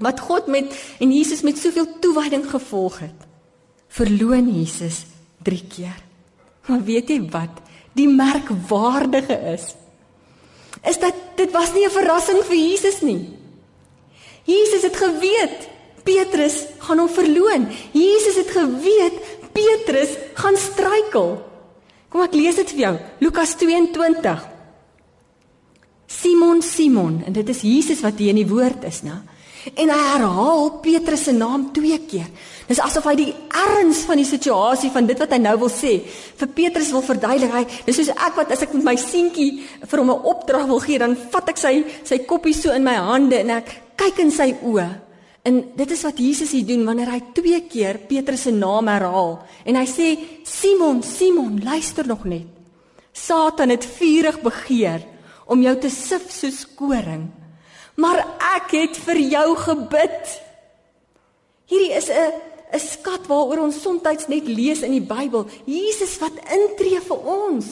wat 0.00 0.20
God 0.20 0.46
met 0.46 0.72
en 0.98 1.12
Jesus 1.12 1.44
met 1.46 1.58
soveel 1.58 1.86
toewyding 2.00 2.46
gevolg 2.50 2.98
het. 3.04 3.26
Verloon 3.88 4.48
Jesus 4.48 5.04
3 5.44 5.64
keer. 5.68 5.98
Maar 6.66 6.84
weet 6.84 7.08
jy 7.10 7.20
wat? 7.32 7.60
Die 7.96 8.08
merkwaardige 8.08 9.36
is 9.54 9.74
is 10.86 10.96
dat 11.02 11.14
dit 11.36 11.50
was 11.52 11.74
nie 11.74 11.84
'n 11.84 11.90
verrassing 11.90 12.40
vir 12.44 12.56
Jesus 12.56 13.00
nie. 13.00 13.28
Jesus 14.44 14.82
het 14.82 14.96
geweet 14.96 15.68
Petrus 16.02 16.64
gaan 16.78 16.98
hom 16.98 17.08
verloon. 17.08 17.68
Jesus 17.92 18.36
het 18.36 18.50
geweet 18.50 19.16
Petrus 19.52 20.16
gaan 20.34 20.56
struikel. 20.56 21.42
Kom 22.08 22.22
ek 22.22 22.34
lees 22.34 22.56
dit 22.56 22.70
vir 22.70 22.78
jou. 22.78 22.94
Lukas 23.20 23.54
22. 23.54 24.48
Simon 26.06 26.62
Simon 26.62 27.22
en 27.26 27.32
dit 27.32 27.48
is 27.48 27.60
Jesus 27.60 28.00
wat 28.00 28.18
hier 28.18 28.28
in 28.28 28.42
die 28.42 28.48
woord 28.48 28.84
is, 28.84 29.02
né? 29.02 29.20
En 29.76 29.90
hy 29.92 29.98
herhaal 29.98 30.70
Petrus 30.80 31.26
se 31.26 31.32
naam 31.36 31.66
twee 31.76 31.98
keer. 32.08 32.28
Dis 32.70 32.80
asof 32.80 33.04
hy 33.10 33.16
die 33.18 33.32
erns 33.60 34.04
van 34.08 34.20
die 34.20 34.28
situasie 34.28 34.88
van 34.94 35.08
dit 35.08 35.18
wat 35.20 35.34
hy 35.34 35.40
nou 35.42 35.56
wil 35.64 35.72
sê 35.72 35.98
vir 36.40 36.52
Petrus 36.56 36.92
wil 36.94 37.04
verduidelik. 37.04 37.52
Hy 37.52 37.84
dis 37.88 37.98
soos 38.00 38.12
ek 38.14 38.38
wat 38.38 38.54
as 38.54 38.64
ek 38.64 38.72
met 38.78 38.86
my 38.88 38.96
seentjie 39.00 39.66
vir 39.84 40.00
hom 40.00 40.10
'n 40.14 40.24
opdrag 40.32 40.66
wil 40.70 40.80
gee, 40.80 40.98
dan 40.98 41.16
vat 41.16 41.48
ek 41.48 41.58
sy 41.58 41.84
sy 42.04 42.18
koppie 42.24 42.54
so 42.54 42.72
in 42.72 42.84
my 42.84 42.94
hande 42.94 43.36
en 43.36 43.50
ek 43.50 43.68
kyk 43.96 44.18
in 44.20 44.30
sy 44.30 44.54
oë. 44.62 44.88
En 45.44 45.60
dit 45.76 45.90
is 45.90 46.02
wat 46.04 46.18
Jesus 46.18 46.52
hier 46.52 46.66
doen 46.66 46.84
wanneer 46.84 47.10
hy 47.10 47.20
twee 47.34 47.60
keer 47.68 47.98
Petrus 47.98 48.42
se 48.42 48.52
naam 48.52 48.88
herhaal 48.88 49.42
en 49.64 49.76
hy 49.76 49.86
sê 49.86 50.18
Simon, 50.44 51.02
Simon, 51.02 51.60
luister 51.64 52.06
nog 52.06 52.24
net. 52.24 52.46
Satan 53.12 53.70
het 53.70 53.84
vurig 53.84 54.40
begeer 54.40 55.04
om 55.46 55.62
jou 55.62 55.76
te 55.80 55.90
sif 55.90 56.30
soos 56.30 56.64
koring. 56.76 57.39
Maar 58.00 58.22
ek 58.56 58.72
het 58.78 59.00
vir 59.04 59.20
jou 59.28 59.48
gebid. 59.60 60.38
Hierdie 61.70 61.92
is 61.96 62.08
'n 62.08 62.32
'n 62.72 62.78
skat 62.80 63.26
waaroor 63.26 63.66
ons 63.66 63.82
soms 63.82 64.02
net 64.28 64.46
lees 64.46 64.82
in 64.82 64.92
die 64.92 65.06
Bybel. 65.06 65.46
Jesus 65.66 66.18
wat 66.18 66.32
intree 66.48 67.00
vir 67.00 67.18
ons. 67.26 67.66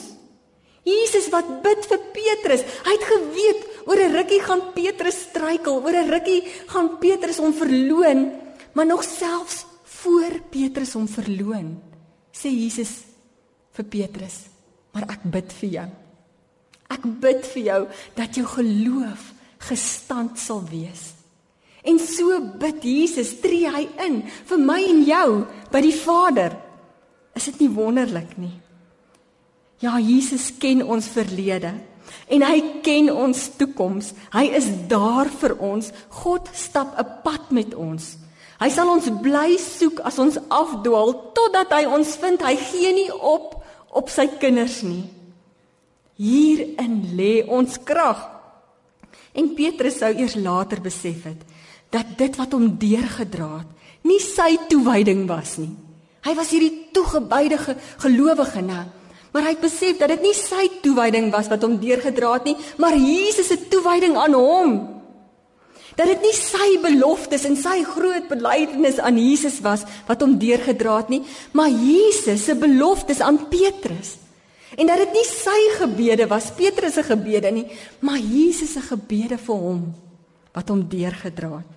Jesus 0.83 1.29
wat 1.29 1.47
bid 1.63 1.85
vir 1.85 2.01
Petrus. 2.13 2.63
Hy 2.83 2.93
het 2.95 3.05
geweet 3.07 3.61
oor 3.85 3.99
'n 3.99 4.15
rukkie 4.15 4.41
gaan 4.41 4.63
Petrus 4.73 5.19
struikel, 5.29 5.81
oor 5.83 5.95
'n 5.95 6.09
rukkie 6.09 6.43
gaan 6.67 6.97
Petrus 6.99 7.37
hom 7.37 7.53
verloon, 7.53 8.31
maar 8.73 8.85
nog 8.85 9.03
selfs 9.03 9.65
voor 9.83 10.41
Petrus 10.49 10.93
hom 10.93 11.07
verloon, 11.07 11.81
sê 12.31 12.49
Jesus 12.49 13.03
vir 13.71 13.85
Petrus, 13.85 14.47
"Maar 14.93 15.03
ek 15.03 15.23
bid 15.23 15.53
vir 15.53 15.69
jou." 15.69 15.89
Ek 16.89 17.19
bid 17.19 17.45
vir 17.45 17.63
jou 17.63 17.87
dat 18.15 18.35
jou 18.35 18.45
geloof 18.45 19.28
gestand 19.59 20.39
sal 20.39 20.63
wees. 20.69 21.13
En 21.83 21.99
so 21.99 22.39
bid 22.59 22.83
Jesus, 22.83 23.37
tree 23.39 23.69
hy 23.71 23.85
in 24.05 24.21
vir 24.49 24.59
my 24.59 24.79
en 24.83 25.03
jou 25.07 25.29
by 25.71 25.81
die 25.83 25.95
Vader. 25.95 26.57
Is 27.35 27.47
dit 27.51 27.61
nie 27.63 27.71
wonderlik 27.71 28.35
nie? 28.37 28.55
Ja, 29.79 29.95
Jesus 29.99 30.49
ken 30.59 30.83
ons 30.83 31.07
verlede 31.07 31.71
en 32.29 32.43
hy 32.43 32.81
ken 32.83 33.07
ons 33.13 33.45
toekoms. 33.57 34.11
Hy 34.33 34.49
is 34.57 34.67
daar 34.89 35.29
vir 35.39 35.55
ons. 35.63 35.91
God 36.21 36.49
stap 36.53 36.97
'n 36.99 37.21
pad 37.23 37.51
met 37.51 37.73
ons. 37.75 38.17
Hy 38.59 38.69
sal 38.69 38.89
ons 38.89 39.07
bly 39.21 39.57
soek 39.57 40.01
as 40.03 40.19
ons 40.19 40.37
afdwaal 40.49 41.31
totdat 41.33 41.71
hy 41.71 41.85
ons 41.85 42.15
vind. 42.17 42.41
Hy 42.41 42.55
gee 42.55 42.93
nie 42.93 43.11
op 43.13 43.63
op 43.89 44.09
sy 44.09 44.27
kinders 44.27 44.81
nie. 44.81 45.09
Hierin 46.17 47.15
lê 47.15 47.47
ons 47.47 47.77
krag. 47.83 48.38
En 49.39 49.53
Petrus 49.55 49.99
sou 50.01 50.11
eers 50.11 50.35
later 50.35 50.81
besef 50.83 51.23
het 51.29 51.47
dat 51.89 52.17
dit 52.19 52.35
wat 52.37 52.51
hom 52.53 52.75
deurgedra 52.77 53.63
het, 53.63 53.69
nie 54.05 54.19
sy 54.21 54.59
toewyding 54.69 55.23
was 55.29 55.55
nie. 55.57 55.71
Hy 56.21 56.35
was 56.37 56.51
hierdie 56.53 56.91
toegewyde 56.93 57.57
gelowige, 58.03 58.61
né? 58.61 58.83
Maar 59.33 59.47
hy 59.47 59.53
het 59.55 59.63
besef 59.63 59.97
dat 59.97 60.11
dit 60.13 60.23
nie 60.25 60.35
sy 60.37 60.67
toewyding 60.83 61.29
was 61.33 61.49
wat 61.49 61.65
hom 61.65 61.77
deurgedra 61.81 62.35
het 62.37 62.49
nie, 62.49 62.55
maar 62.81 62.97
Jesus 62.97 63.49
se 63.49 63.57
toewyding 63.71 64.17
aan 64.17 64.37
hom. 64.37 64.77
Dat 65.97 66.09
dit 66.09 66.23
nie 66.27 66.35
sy 66.37 66.69
beloftes 66.81 67.45
en 67.49 67.57
sy 67.59 67.81
groot 67.85 68.29
belydenis 68.29 69.01
aan 69.01 69.17
Jesus 69.19 69.59
was 69.65 69.85
wat 70.07 70.21
hom 70.25 70.37
deurgedra 70.41 71.01
het 71.01 71.13
nie, 71.13 71.23
maar 71.53 71.69
Jesus 71.69 72.45
se 72.45 72.57
beloftes 72.57 73.21
aan 73.25 73.47
Petrus. 73.51 74.17
En 74.77 74.85
dat 74.85 75.01
dit 75.01 75.15
nie 75.17 75.25
sy 75.25 75.59
gebede 75.79 76.27
was, 76.29 76.51
Petrus 76.53 76.93
se 76.93 77.03
gebede 77.03 77.51
nie, 77.51 77.65
maar 78.05 78.19
Jesus 78.19 78.73
se 78.73 78.81
gebede 78.85 79.37
vir 79.37 79.55
hom 79.55 79.83
wat 80.53 80.69
hom 80.69 80.83
deurgedra 80.89 81.57
het. 81.57 81.75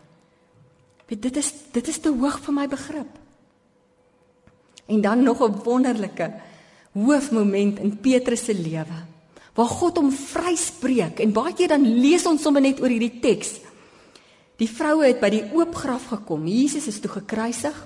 Weet 1.09 1.22
dit 1.22 1.37
is 1.37 1.52
dit 1.72 1.88
is 1.88 2.00
te 2.00 2.12
hoog 2.12 2.38
vir 2.40 2.55
my 2.57 2.66
begrip. 2.68 3.18
En 4.88 5.00
dan 5.00 5.22
nog 5.22 5.40
'n 5.40 5.62
wonderlike 5.64 6.33
hoofmoment 6.92 7.78
in 7.78 7.96
Petrus 8.00 8.44
se 8.44 8.55
lewe 8.55 9.12
waar 9.55 9.68
God 9.68 9.96
hom 10.00 10.12
vryspreek 10.12 11.20
en 11.20 11.33
baie 11.33 11.52
keer 11.52 11.68
dan 11.68 11.85
lees 11.85 12.24
ons 12.26 12.42
sommer 12.42 12.62
net 12.62 12.81
oor 12.81 12.88
hierdie 12.88 13.20
teks. 13.20 13.61
Die 14.57 14.68
vroue 14.68 15.05
het 15.05 15.20
by 15.20 15.28
die 15.28 15.44
oop 15.52 15.74
graf 15.74 16.07
gekom. 16.12 16.46
Jesus 16.46 16.87
is 16.87 17.00
toe 17.00 17.11
gekruisig 17.11 17.76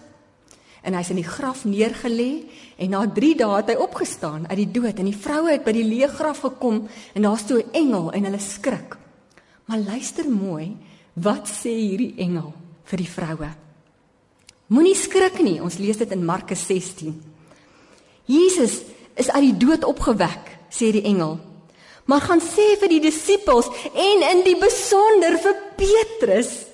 en 0.87 0.94
hy's 0.94 1.11
in 1.11 1.18
die 1.18 1.27
graf 1.27 1.64
neergelê 1.66 2.31
en 2.79 2.92
na 2.94 3.03
3 3.11 3.33
dae 3.40 3.57
het 3.59 3.72
hy 3.72 3.77
opgestaan 3.83 4.46
uit 4.46 4.59
die 4.61 4.70
dood 4.79 5.01
en 5.03 5.09
die 5.11 5.18
vroue 5.18 5.51
het 5.51 5.64
by 5.66 5.75
die 5.75 5.87
leë 5.87 6.09
graf 6.14 6.44
gekom 6.46 6.85
en 6.87 7.27
daar's 7.27 7.46
toe 7.46 7.59
'n 7.59 7.72
engel 7.72 8.12
en 8.12 8.25
hulle 8.25 8.38
skrik. 8.38 8.96
Maar 9.66 9.79
luister 9.79 10.31
mooi, 10.31 10.77
wat 11.14 11.49
sê 11.49 11.75
hierdie 11.75 12.14
engel 12.18 12.53
vir 12.85 12.99
die 12.99 13.11
vroue? 13.11 13.51
Moenie 14.66 14.94
skrik 14.94 15.40
nie, 15.42 15.61
ons 15.62 15.79
lees 15.79 15.96
dit 15.96 16.12
in 16.12 16.25
Markus 16.25 16.66
16. 16.66 17.14
Jesus 18.27 18.83
is 19.14 19.31
uit 19.31 19.42
die 19.42 19.66
dood 19.66 19.85
opgewek, 19.85 20.59
sê 20.70 20.92
die 20.92 21.03
engel. 21.03 21.38
Maar 22.05 22.20
gaan 22.20 22.40
sê 22.40 22.77
vir 22.81 22.88
die 22.88 23.01
disippels 23.01 23.66
en 23.94 24.22
in 24.31 24.44
die 24.44 24.57
besonder 24.59 25.38
vir 25.38 25.55
Petrus, 25.77 26.66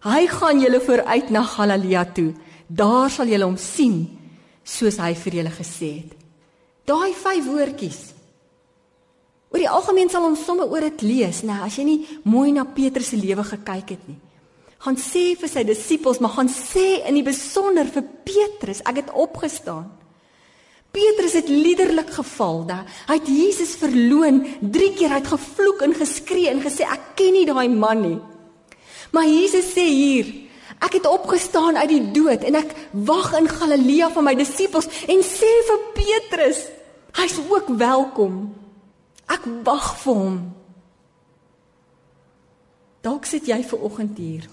hy 0.00 0.26
gaan 0.26 0.60
julle 0.60 0.80
vooruit 0.80 1.30
na 1.30 1.42
Galilea 1.42 2.04
toe 2.14 2.34
daar 2.68 3.10
sal 3.10 3.30
julle 3.30 3.48
hom 3.48 3.58
sien 3.60 4.04
soos 4.68 5.00
hy 5.00 5.14
vir 5.16 5.40
julle 5.40 5.52
gesê 5.56 5.90
het. 6.02 6.14
Daai 6.88 7.12
vyf 7.16 7.48
woordjies. 7.48 8.00
Oor 9.48 9.62
die 9.62 9.70
algemeen 9.72 10.10
sal 10.12 10.26
ons 10.28 10.44
sommer 10.44 10.68
oor 10.68 10.84
dit 10.84 11.04
lees, 11.08 11.40
nê, 11.44 11.56
as 11.64 11.78
jy 11.80 11.84
nie 11.88 12.00
mooi 12.28 12.52
na 12.52 12.66
Petrus 12.68 13.14
se 13.14 13.20
lewe 13.20 13.44
gekyk 13.48 13.94
het 13.96 14.08
nie. 14.08 14.18
Gaan 14.84 14.98
sê 15.00 15.32
vir 15.40 15.50
sy 15.50 15.64
disippels, 15.66 16.20
maar 16.22 16.36
gaan 16.36 16.50
sê 16.52 17.00
in 17.08 17.16
die 17.16 17.26
besonder 17.26 17.88
vir 17.90 18.04
Petrus, 18.28 18.82
ek 18.86 19.02
het 19.02 19.14
opgestaan. 19.16 19.88
Petrus 20.94 21.34
het 21.36 21.48
liderlik 21.50 22.12
geval, 22.14 22.62
da. 22.68 22.78
Hy 23.08 23.18
het 23.18 23.28
Jesus 23.28 23.74
verloon, 23.80 24.40
3 24.60 24.90
keer 24.96 25.16
uit 25.18 25.32
gevloek 25.32 25.82
en 25.84 25.96
geskree 25.96 26.52
en 26.52 26.62
gesê 26.64 26.86
ek 26.88 27.14
ken 27.18 27.34
nie 27.36 27.46
daai 27.48 27.68
man 27.72 28.04
nie. 28.04 28.18
Maar 29.12 29.28
Jesus 29.28 29.72
sê 29.74 29.84
hier, 29.88 30.30
Ek 30.78 30.98
het 30.98 31.06
opgestaan 31.10 31.76
uit 31.76 31.90
die 31.90 32.04
dood 32.14 32.44
en 32.46 32.58
ek 32.60 32.74
wag 33.08 33.32
in 33.38 33.48
Galilea 33.50 34.10
van 34.14 34.28
my 34.28 34.34
disippels 34.38 34.86
en 35.10 35.24
sê 35.26 35.50
vir 35.70 35.82
Petrus, 35.96 36.62
hy's 37.18 37.38
ook 37.48 37.72
welkom. 37.80 38.38
Ek 39.28 39.44
wag 39.66 39.90
vir 40.04 40.20
hom. 40.22 40.38
Dalk 43.04 43.26
sit 43.28 43.48
jy 43.50 43.58
ver 43.66 43.84
oggend 43.84 44.18
hier. 44.18 44.46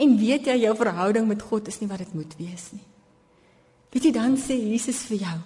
En 0.00 0.18
weet 0.18 0.50
jy 0.50 0.58
jou 0.64 0.74
verhouding 0.76 1.26
met 1.30 1.42
God 1.42 1.70
is 1.70 1.78
nie 1.80 1.88
wat 1.90 2.02
dit 2.02 2.14
moet 2.18 2.36
wees 2.40 2.68
nie. 2.74 2.84
Weet 3.94 4.10
jy 4.10 4.14
dan 4.16 4.34
sê 4.40 4.56
Jesus 4.58 5.04
vir 5.06 5.22
jou, 5.22 5.40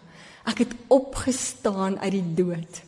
ek 0.49 0.65
het 0.65 0.77
opgestaan 0.89 1.99
uit 2.01 2.15
die 2.17 2.29
dood 2.41 2.85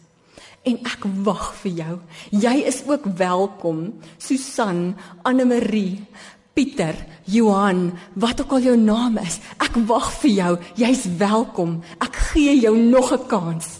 en 0.68 0.76
ek 0.84 1.04
wag 1.24 1.50
vir 1.62 1.72
jou. 1.78 1.94
Jy 2.36 2.54
is 2.68 2.82
ook 2.88 3.06
welkom, 3.16 3.94
Susan, 4.20 4.94
Anne 5.24 5.46
Marie, 5.48 6.04
Pieter, 6.52 6.94
Johan, 7.24 7.92
wat 8.14 8.40
ook 8.40 8.50
al 8.50 8.60
jou 8.60 8.76
naam 8.76 9.18
is, 9.22 9.38
ek 9.62 9.76
wag 9.86 10.10
vir 10.20 10.30
jou. 10.30 10.52
Jy's 10.74 11.04
welkom. 11.18 11.78
Ek 12.02 12.16
gee 12.32 12.58
jou 12.60 12.76
nog 12.76 13.12
'n 13.12 13.26
kans. 13.26 13.78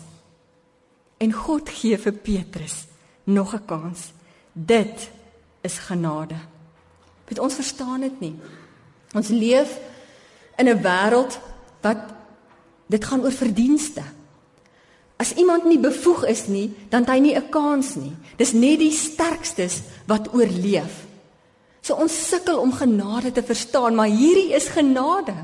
En 1.18 1.33
God 1.33 1.68
gee 1.68 1.98
vir 1.98 2.12
Petrus 2.12 2.87
nog 3.24 3.54
'n 3.54 3.64
kans. 3.66 4.12
Dit 4.52 5.11
is 5.61 5.78
genade. 5.78 6.37
Weet 7.28 7.38
ons 7.38 7.54
verstaan 7.54 8.00
dit 8.00 8.20
nie. 8.20 8.37
Ons 9.14 9.28
leef 9.28 9.78
in 10.56 10.68
'n 10.68 10.83
wêreld 10.83 11.38
wat 11.80 11.98
dit 12.87 13.04
gaan 13.04 13.22
oor 13.22 13.33
verdienste. 13.33 14.02
As 15.16 15.35
iemand 15.35 15.64
nie 15.64 15.78
bevoeg 15.78 16.24
is 16.24 16.46
nie, 16.46 16.72
dan 16.88 17.00
het 17.00 17.11
hy 17.11 17.18
nie 17.18 17.37
'n 17.37 17.48
kans 17.48 17.94
nie. 17.94 18.16
Dis 18.37 18.52
net 18.52 18.78
die 18.78 18.92
sterkstes 18.92 19.83
wat 20.06 20.35
oorleef. 20.35 21.09
So 21.90 21.98
ons 21.98 22.14
sukkel 22.29 22.61
om 22.62 22.70
genade 22.70 23.33
te 23.35 23.42
verstaan, 23.42 23.96
maar 23.98 24.07
hierdie 24.07 24.53
is 24.55 24.68
genade. 24.70 25.35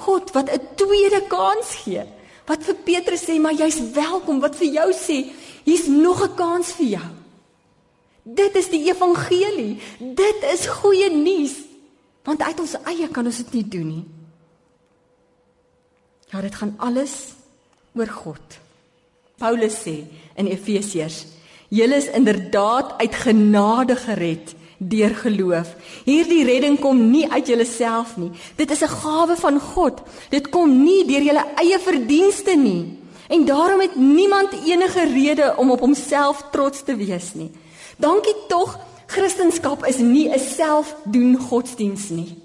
God 0.00 0.32
wat 0.32 0.48
'n 0.48 0.60
tweede 0.80 1.20
kans 1.28 1.84
gee. 1.84 2.04
Wat 2.46 2.64
vir 2.64 2.74
Petrus 2.74 3.28
sê, 3.28 3.38
maar 3.40 3.52
jy's 3.52 3.92
welkom, 3.92 4.40
wat 4.40 4.56
vir 4.56 4.72
jou 4.72 4.92
sê, 4.92 5.28
hier's 5.64 5.86
nog 5.86 6.22
'n 6.24 6.34
kans 6.34 6.72
vir 6.72 6.86
jou. 6.86 7.10
Dit 8.22 8.56
is 8.56 8.68
die 8.70 8.88
evangelie. 8.88 9.78
Dit 9.98 10.42
is 10.52 10.66
goeie 10.66 11.10
nuus. 11.10 11.54
Want 12.24 12.42
uit 12.42 12.60
ons 12.60 12.76
eie 12.84 13.08
kan 13.08 13.26
ons 13.26 13.36
dit 13.36 13.52
nie 13.52 13.68
doen 13.68 13.88
nie. 13.88 14.04
Ja, 16.30 16.40
dit 16.40 16.54
gaan 16.54 16.74
alles 16.78 17.12
oor 17.94 18.08
God. 18.08 18.58
Paulus 19.36 19.74
sê 19.74 20.06
in 20.34 20.46
Efesiërs: 20.46 21.26
"Julle 21.68 21.96
is 21.96 22.08
inderdaad 22.08 22.98
uit 22.98 23.14
genade 23.14 23.96
gered 23.96 24.54
deur 24.78 25.14
geloof. 25.14 25.74
Hierdie 26.06 26.44
redding 26.46 26.78
kom 26.80 27.10
nie 27.10 27.26
uit 27.30 27.46
jouself 27.46 28.16
nie. 28.16 28.30
Dit 28.56 28.70
is 28.70 28.82
'n 28.82 28.88
gawe 28.88 29.36
van 29.36 29.60
God. 29.60 30.00
Dit 30.30 30.48
kom 30.48 30.82
nie 30.82 31.04
deur 31.06 31.22
jou 31.22 31.38
eie 31.56 31.78
verdienste 31.78 32.56
nie. 32.56 32.98
En 33.28 33.44
daarom 33.44 33.80
het 33.80 33.96
niemand 33.96 34.52
enige 34.64 35.04
rede 35.04 35.54
om 35.56 35.70
op 35.70 35.80
homself 35.80 36.44
trots 36.50 36.82
te 36.82 36.96
wees 36.96 37.34
nie. 37.34 37.50
Dankie 37.96 38.34
tog, 38.48 38.78
Christendom 39.06 39.84
is 39.84 39.98
nie 39.98 40.28
'n 40.28 40.38
selfdoen 40.38 41.36
godsdiens 41.36 42.08
nie. 42.08 42.36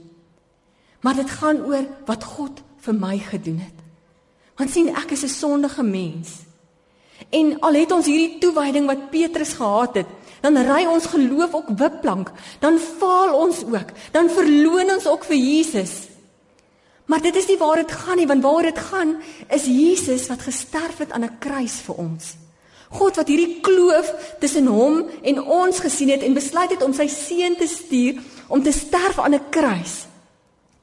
Maar 1.01 1.15
dit 1.15 1.29
gaan 1.29 1.65
oor 1.65 1.85
wat 2.05 2.23
God 2.23 2.61
vir 2.77 2.95
my 2.95 3.17
gedoen 3.17 3.59
het. 3.59 3.77
Want 4.55 4.71
sien, 4.71 4.95
ek 4.95 5.11
is 5.11 5.23
'n 5.23 5.27
sondige 5.27 5.83
mens. 5.83 6.29
En 7.29 7.59
al 7.59 7.73
het 7.73 7.91
ons 7.91 8.05
hierdie 8.05 8.37
toewyding 8.37 8.85
wat 8.85 9.09
Petrus 9.09 9.53
gehad 9.53 9.95
het, 9.95 10.07
dan 10.43 10.59
ry 10.67 10.83
ons 10.91 11.07
geloof 11.07 11.53
ook 11.55 11.71
wipplank, 11.79 12.31
dan 12.59 12.75
faal 12.81 13.31
ons 13.35 13.63
ook, 13.63 13.95
dan 14.11 14.29
verloon 14.29 14.91
ons 14.97 15.07
ook 15.07 15.23
vir 15.31 15.39
Jesus. 15.39 15.93
Maar 17.07 17.23
dit 17.23 17.35
is 17.35 17.47
nie 17.47 17.57
waar 17.59 17.79
dit 17.79 17.91
gaan 17.91 18.19
nie, 18.19 18.27
want 18.27 18.43
waar 18.43 18.67
dit 18.67 18.79
gaan 18.79 19.15
is 19.47 19.67
Jesus 19.67 20.27
wat 20.27 20.43
gesterf 20.43 20.99
het 20.99 21.11
aan 21.11 21.23
'n 21.23 21.37
kruis 21.39 21.79
vir 21.87 21.95
ons. 21.95 22.35
God 22.89 23.15
wat 23.15 23.27
hierdie 23.27 23.61
kloof 23.61 24.35
tussen 24.39 24.67
hom 24.67 25.03
en 25.23 25.41
ons 25.41 25.79
gesien 25.79 26.09
het 26.09 26.21
en 26.21 26.33
besluit 26.33 26.69
het 26.69 26.83
om 26.83 26.93
sy 26.93 27.07
seun 27.07 27.55
te 27.57 27.67
stuur 27.67 28.21
om 28.47 28.63
te 28.63 28.71
sterf 28.71 29.19
aan 29.19 29.33
'n 29.33 29.49
kruis 29.49 30.05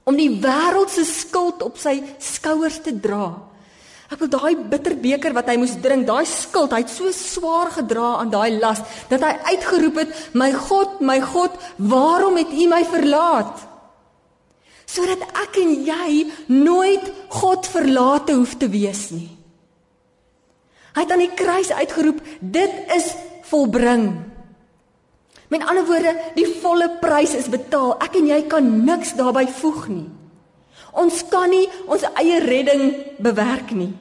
om 0.04 0.16
die 0.16 0.40
wêreld 0.42 0.90
se 0.90 1.04
skuld 1.04 1.62
op 1.62 1.78
sy 1.78 2.02
skouers 2.18 2.80
te 2.82 3.00
dra. 3.00 3.49
Ek 4.10 4.18
wil 4.18 4.30
daai 4.32 4.56
bitter 4.70 4.96
beker 4.98 5.34
wat 5.36 5.46
hy 5.52 5.54
moes 5.60 5.76
drink, 5.78 6.02
daai 6.08 6.26
skuld, 6.26 6.72
hy 6.74 6.82
het 6.82 6.90
so 6.90 7.10
swaar 7.14 7.70
gedra 7.76 8.16
aan 8.18 8.32
daai 8.32 8.58
las 8.58 8.82
dat 9.10 9.22
hy 9.22 9.34
uitgeroep 9.54 10.00
het, 10.02 10.10
"My 10.34 10.50
God, 10.52 11.00
my 11.00 11.20
God, 11.20 11.54
waarom 11.78 12.36
het 12.36 12.50
U 12.50 12.66
my 12.66 12.84
verlaat?" 12.84 13.68
Sodat 14.86 15.22
ek 15.22 15.56
en 15.62 15.84
jy 15.86 16.32
nooit 16.48 17.12
God 17.28 17.66
verlate 17.66 18.34
hoef 18.34 18.56
te 18.58 18.68
wees 18.68 19.10
nie. 19.10 19.30
Hy 20.94 21.00
het 21.00 21.12
aan 21.12 21.22
die 21.22 21.34
kruis 21.34 21.70
uitgeroep, 21.70 22.20
dit 22.40 22.72
is 22.96 23.14
volbring. 23.42 24.24
Met 25.48 25.62
ander 25.66 25.86
woorde, 25.86 26.14
die 26.34 26.46
volle 26.60 26.88
prys 27.00 27.34
is 27.34 27.48
betaal. 27.48 27.96
Ek 28.02 28.14
en 28.14 28.26
jy 28.26 28.42
kan 28.46 28.84
niks 28.84 29.14
daarbey 29.14 29.46
voeg 29.46 29.88
nie. 29.88 30.10
Ons 30.98 31.22
kan 31.30 31.50
nie 31.50 31.66
ons 31.86 32.06
eie 32.18 32.40
redding 32.42 33.16
bewerk 33.22 33.74
nie. 33.76 33.92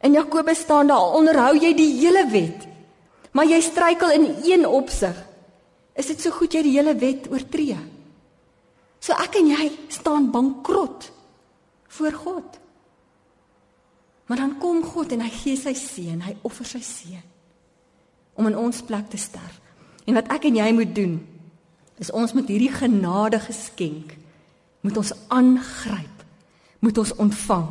In 0.00 0.14
Jakobus 0.16 0.62
staan 0.64 0.88
daar, 0.88 1.16
onderhou 1.16 1.54
jy 1.58 1.74
die 1.76 1.90
hele 1.98 2.24
wet, 2.30 2.66
maar 3.36 3.48
jy 3.48 3.60
struikel 3.60 4.14
in 4.14 4.28
een 4.46 4.66
opsig. 4.66 5.16
Is 5.94 6.08
dit 6.08 6.22
so 6.22 6.32
goed 6.32 6.54
jy 6.54 6.62
die 6.64 6.76
hele 6.78 6.94
wet 6.96 7.28
oortree? 7.30 7.76
So 9.00 9.16
ek 9.16 9.40
en 9.40 9.50
jy 9.52 9.66
staan 9.92 10.30
bankrot 10.32 11.10
voor 11.96 12.16
God. 12.16 12.60
Maar 14.30 14.44
dan 14.44 14.58
kom 14.62 14.84
God 14.86 15.12
en 15.12 15.24
hy 15.24 15.32
gee 15.34 15.58
sy 15.58 15.74
seun, 15.74 16.20
hy 16.22 16.36
offer 16.46 16.68
sy 16.68 16.80
seun 16.84 17.26
om 18.40 18.46
in 18.48 18.56
ons 18.56 18.78
plek 18.86 19.10
te 19.12 19.18
sterf. 19.20 19.58
En 20.08 20.16
wat 20.16 20.30
ek 20.32 20.46
en 20.48 20.56
jy 20.56 20.68
moet 20.72 20.94
doen 20.96 21.18
is 22.00 22.12
ons 22.16 22.32
met 22.32 22.48
hierdie 22.48 22.72
genade 22.72 23.40
geskenk 23.44 24.14
moet 24.80 24.96
ons 24.96 25.12
aangryp, 25.28 26.19
moet 26.80 26.98
ons 26.98 27.14
ontvang. 27.16 27.68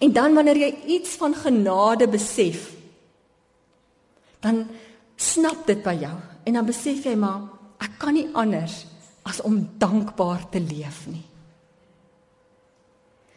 En 0.00 0.12
dan 0.12 0.34
wanneer 0.34 0.56
jy 0.56 0.70
iets 0.98 1.16
van 1.20 1.34
genade 1.34 2.08
besef, 2.08 2.70
dan 4.40 4.64
snap 5.20 5.66
dit 5.68 5.82
by 5.84 5.94
jou 6.00 6.16
en 6.48 6.56
dan 6.56 6.66
besef 6.66 7.04
jy 7.04 7.12
maar 7.18 7.42
ek 7.84 7.98
kan 8.00 8.16
nie 8.16 8.28
anders 8.32 8.84
as 9.28 9.42
om 9.44 9.58
dankbaar 9.80 10.46
te 10.52 10.62
leef 10.62 11.04
nie. 11.10 11.24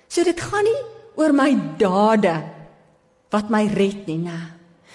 So 0.07 0.23
dit 0.23 0.39
gaan 0.39 0.63
nie 0.63 0.81
oor 1.19 1.33
my 1.35 1.51
dade 1.79 2.35
wat 3.33 3.49
my 3.49 3.65
red 3.73 4.05
nie, 4.07 4.19
nê. 4.21 4.39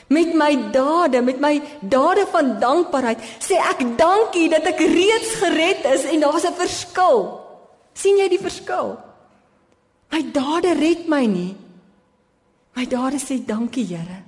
Met 0.08 0.30
my 0.32 0.52
dade, 0.72 1.20
met 1.20 1.40
my 1.42 1.58
dade 1.82 2.24
van 2.32 2.54
dankbaarheid, 2.62 3.20
sê 3.42 3.58
ek 3.60 3.82
dankie 3.98 4.46
dat 4.48 4.64
ek 4.70 4.80
reeds 4.80 5.34
gered 5.42 5.84
is 5.90 6.06
en 6.08 6.22
daar's 6.22 6.46
'n 6.46 6.54
verskil. 6.54 7.44
sien 7.92 8.16
jy 8.16 8.28
die 8.28 8.38
verskil? 8.38 8.96
My 10.12 10.22
dade 10.32 10.72
red 10.78 11.08
my 11.08 11.26
nie. 11.26 11.52
My 12.76 12.86
dade 12.86 13.20
sê 13.20 13.40
dankie 13.44 13.86
Here 13.86 14.24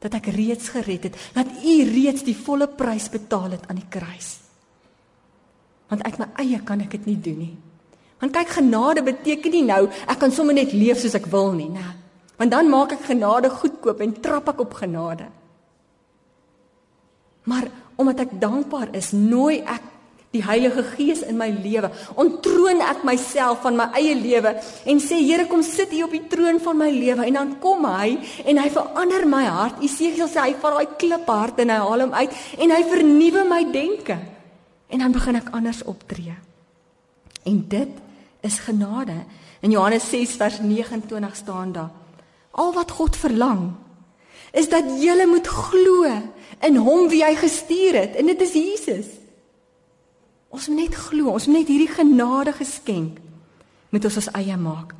dat 0.00 0.14
ek 0.16 0.30
reeds 0.32 0.70
gered 0.72 1.10
het, 1.10 1.16
dat 1.36 1.48
U 1.60 1.74
reeds 1.84 2.24
die 2.24 2.36
volle 2.36 2.70
prys 2.72 3.10
betaal 3.12 3.52
het 3.52 3.66
aan 3.68 3.76
die 3.76 3.90
kruis. 3.92 4.38
Want 5.92 6.06
uit 6.06 6.16
my 6.22 6.28
eie 6.40 6.60
kan 6.64 6.80
ek 6.80 6.94
dit 6.96 7.08
nie 7.10 7.18
doen 7.20 7.42
nie. 7.44 7.56
Want 8.20 8.32
kyk 8.32 8.54
genade 8.60 9.04
beteken 9.04 9.52
nie 9.52 9.66
nou 9.68 9.82
ek 9.90 10.20
kan 10.22 10.32
sommer 10.32 10.56
net 10.56 10.72
leef 10.76 11.02
soos 11.02 11.16
ek 11.18 11.28
wil 11.32 11.52
nie, 11.56 11.68
né? 11.72 11.84
Want 12.40 12.52
dan 12.52 12.72
maak 12.72 12.94
ek 12.96 13.10
genade 13.10 13.52
goedkoop 13.52 14.00
en 14.00 14.16
trap 14.24 14.48
ek 14.54 14.62
op 14.64 14.78
genade. 14.80 15.28
Maar 17.44 17.68
omdat 18.00 18.24
ek 18.24 18.36
dankbaar 18.40 18.94
is, 18.96 19.12
nooi 19.12 19.60
ek 19.60 19.84
die 20.30 20.42
Heilige 20.46 20.84
Gees 20.94 21.24
in 21.26 21.38
my 21.38 21.48
lewe. 21.50 21.90
Ontroon 22.14 22.82
ek 22.86 23.02
myself 23.06 23.64
van 23.64 23.74
my 23.80 23.88
eie 23.98 24.14
lewe 24.14 24.52
en 24.86 25.02
sê 25.02 25.18
Here 25.18 25.48
kom 25.50 25.62
sit 25.66 25.90
hier 25.90 26.06
op 26.06 26.14
die 26.14 26.22
troon 26.30 26.60
van 26.62 26.78
my 26.78 26.90
lewe 26.94 27.26
en 27.26 27.38
dan 27.38 27.56
kom 27.62 27.86
hy 27.88 28.14
en 28.46 28.60
hy 28.62 28.68
verander 28.70 29.26
my 29.26 29.42
hart. 29.48 29.82
Esegiel 29.82 30.30
sê 30.30 30.44
hy 30.44 30.54
vat 30.62 30.76
daai 30.76 30.94
kliphart 31.02 31.58
en 31.64 31.74
hy 31.74 31.80
haal 31.82 32.06
hom 32.06 32.14
uit 32.14 32.38
en 32.62 32.76
hy 32.76 32.80
vernuwe 32.92 33.44
my 33.50 33.60
denke. 33.74 34.18
En 34.90 35.02
dan 35.02 35.14
begin 35.14 35.40
ek 35.40 35.50
anders 35.56 35.82
optree. 35.90 36.36
En 37.46 37.62
dit 37.70 38.00
is 38.46 38.62
genade. 38.62 39.18
In 39.66 39.74
Johannes 39.74 40.06
6 40.14 40.38
vers 40.38 40.60
29 40.62 41.36
staan 41.36 41.74
daar: 41.74 41.90
Al 42.54 42.72
wat 42.78 42.90
God 42.90 43.18
verlang 43.18 43.72
is 44.54 44.68
dat 44.70 44.86
jy 44.98 45.26
moet 45.30 45.46
glo 45.46 46.06
in 46.66 46.76
hom 46.76 47.08
wie 47.10 47.22
hy 47.22 47.34
gestuur 47.38 47.98
het 47.98 48.16
en 48.18 48.30
dit 48.30 48.40
is 48.42 48.54
Jesus. 48.54 49.19
Ons 50.50 50.66
moet 50.68 50.82
net 50.84 50.96
glo, 50.98 51.30
ons 51.30 51.46
moet 51.46 51.60
net 51.60 51.70
hierdie 51.70 51.90
genade 51.90 52.52
geskenk 52.56 53.20
met 53.90 54.06
ons 54.06 54.18
as 54.18 54.30
eie 54.38 54.56
maak. 54.58 54.94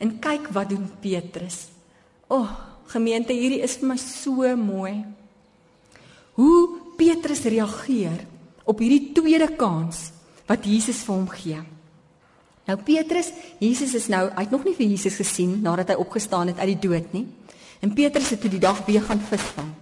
En 0.00 0.18
kyk 0.20 0.50
wat 0.56 0.72
doen 0.72 0.86
Petrus. 1.00 1.68
O, 2.28 2.40
oh, 2.40 2.50
gemeente, 2.92 3.32
hierdie 3.36 3.62
is 3.64 3.78
vir 3.80 3.92
my 3.92 3.96
so 4.00 4.54
mooi. 4.56 4.94
Hoe 6.36 6.60
Petrus 7.00 7.42
reageer 7.48 8.24
op 8.68 8.80
hierdie 8.80 9.12
tweede 9.16 9.48
kans 9.56 10.10
wat 10.48 10.66
Jesus 10.68 11.02
vir 11.06 11.14
hom 11.16 11.28
gee. 11.32 11.60
Nou 12.68 12.76
Petrus, 12.84 13.32
Jesus 13.58 13.94
is 13.98 14.08
nou, 14.12 14.26
hy 14.34 14.44
het 14.44 14.52
nog 14.52 14.66
nie 14.68 14.76
vir 14.76 14.92
Jesus 14.92 15.16
gesien 15.18 15.56
nadat 15.64 15.94
hy 15.94 15.96
opgestaan 16.02 16.52
het 16.52 16.60
uit 16.60 16.74
die 16.74 16.82
dood 16.88 17.14
nie. 17.16 17.24
En 17.80 17.94
Petrus 17.96 18.34
het 18.34 18.42
toe 18.44 18.52
die 18.52 18.60
dag 18.62 18.84
weer 18.86 19.02
gaan 19.06 19.22
visvang. 19.30 19.72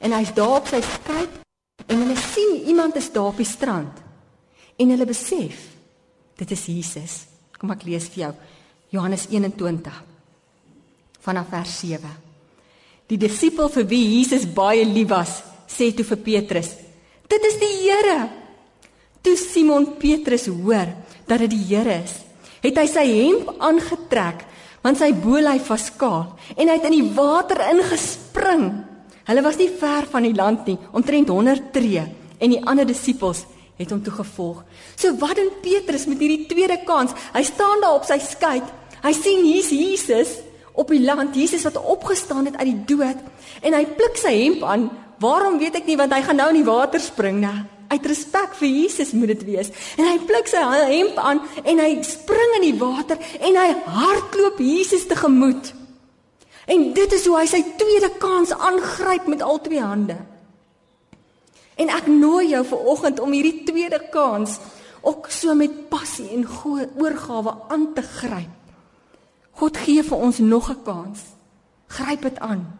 En 0.00 0.16
hy's 0.16 0.32
daar 0.36 0.58
op 0.58 0.70
sy 0.70 0.80
skip 0.84 1.42
en 1.86 2.02
hulle 2.02 2.16
sien 2.32 2.56
iemand 2.72 2.96
is 2.96 3.12
daar 3.12 3.30
op 3.30 3.40
die 3.40 3.48
strand. 3.48 4.05
En 4.76 4.92
hulle 4.92 5.08
besef 5.08 5.62
dit 6.36 6.50
is 6.52 6.66
Jesus. 6.68 7.14
Kom 7.56 7.72
ek 7.72 7.86
lees 7.88 8.10
vir 8.12 8.26
jou 8.26 8.32
Johannes 8.96 9.26
21 9.32 10.02
vanaf 11.26 11.48
vers 11.50 11.72
7. 11.80 12.10
Die 13.10 13.18
disipel 13.18 13.70
vir 13.72 13.86
wie 13.90 14.02
Jesus 14.18 14.44
baie 14.46 14.84
lief 14.86 15.08
was, 15.10 15.40
sê 15.66 15.90
toe 15.94 16.04
vir 16.06 16.20
Petrus: 16.22 16.74
"Dit 17.26 17.42
is 17.48 17.56
die 17.58 17.72
Here." 17.82 18.28
Toe 19.22 19.36
Simon 19.36 19.96
Petrus 19.98 20.46
hoor 20.46 20.92
dat 21.26 21.40
dit 21.40 21.50
die 21.50 21.64
Here 21.66 22.02
is, 22.04 22.20
het 22.62 22.76
hy 22.78 22.86
sy 22.86 23.06
hemp 23.06 23.56
aangetrek 23.58 24.44
want 24.82 25.00
sy 25.00 25.10
bolyf 25.10 25.66
was 25.72 25.88
kaal 25.98 26.36
en 26.54 26.68
hy 26.68 26.76
het 26.76 26.84
in 26.86 26.94
die 26.94 27.10
water 27.16 27.58
ingespring. 27.72 28.84
Hulle 29.26 29.42
was 29.42 29.58
nie 29.58 29.72
ver 29.80 30.06
van 30.06 30.22
die 30.22 30.36
land 30.36 30.68
nie, 30.70 30.78
omtrent 30.92 31.28
100 31.28 31.72
tree 31.74 32.04
en 32.38 32.52
die 32.52 32.62
ander 32.62 32.86
disippels 32.86 33.42
het 33.76 33.92
hom 33.92 34.02
toe 34.02 34.14
gevolg. 34.18 34.62
So 34.96 35.12
wat 35.20 35.36
doen 35.36 35.52
Petrus 35.62 36.06
met 36.08 36.20
hierdie 36.22 36.48
tweede 36.48 36.78
kans? 36.88 37.14
Hy 37.34 37.44
staan 37.44 37.82
daar 37.84 37.98
op 37.98 38.08
sy 38.08 38.18
skei. 38.24 38.60
Hy 39.04 39.12
sien 39.16 39.44
hier's 39.44 39.70
Jesus 39.70 40.38
op 40.76 40.90
die 40.92 41.02
land, 41.04 41.36
Jesus 41.36 41.64
wat 41.64 41.78
opgestaan 41.80 42.48
het 42.48 42.56
uit 42.60 42.68
die 42.72 42.96
dood 42.96 43.20
en 43.64 43.76
hy 43.76 43.84
pluk 43.96 44.18
sy 44.20 44.34
hemp 44.42 44.64
aan. 44.66 44.90
Waarom 45.22 45.56
weet 45.60 45.78
ek 45.80 45.88
nie 45.88 45.96
want 45.96 46.12
hy 46.12 46.20
gaan 46.24 46.40
nou 46.40 46.50
in 46.52 46.60
die 46.60 46.68
water 46.68 47.00
spring, 47.00 47.40
né? 47.44 47.54
Uit 47.86 48.06
respek 48.10 48.56
vir 48.58 48.68
Jesus 48.68 49.12
moet 49.14 49.30
dit 49.36 49.44
wees. 49.46 49.70
En 49.96 50.08
hy 50.08 50.16
pluk 50.26 50.48
sy 50.50 50.60
hemp 50.90 51.20
aan 51.22 51.40
en 51.62 51.82
hy 51.84 51.90
spring 52.04 52.56
in 52.58 52.66
die 52.66 52.78
water 52.80 53.20
en 53.38 53.58
hy 53.60 53.68
hardloop 53.86 54.60
Jesus 54.60 55.06
tegemoet. 55.08 55.72
En 56.66 56.88
dit 56.96 57.12
is 57.14 57.26
hoe 57.30 57.36
hy 57.38 57.46
sy 57.48 57.62
tweede 57.78 58.10
kans 58.18 58.50
aangryp 58.52 59.28
met 59.30 59.44
al 59.46 59.60
twee 59.62 59.80
hande. 59.80 60.18
En 61.76 61.92
ek 61.92 62.08
nooi 62.08 62.48
jou 62.54 62.62
ver 62.64 62.88
oggend 62.92 63.20
om 63.20 63.34
hierdie 63.36 63.64
tweede 63.68 64.00
kans 64.12 64.56
ook 65.06 65.28
so 65.30 65.54
met 65.54 65.88
passie 65.92 66.30
en 66.34 66.46
oorgawe 66.96 67.52
aan 67.68 67.92
te 67.94 68.02
gryp. 68.02 68.54
God 69.56 69.76
gee 69.76 70.02
vir 70.02 70.18
ons 70.18 70.38
nog 70.38 70.70
'n 70.70 70.82
kans. 70.82 71.20
Gryp 71.86 72.22
dit 72.22 72.38
aan. 72.38 72.78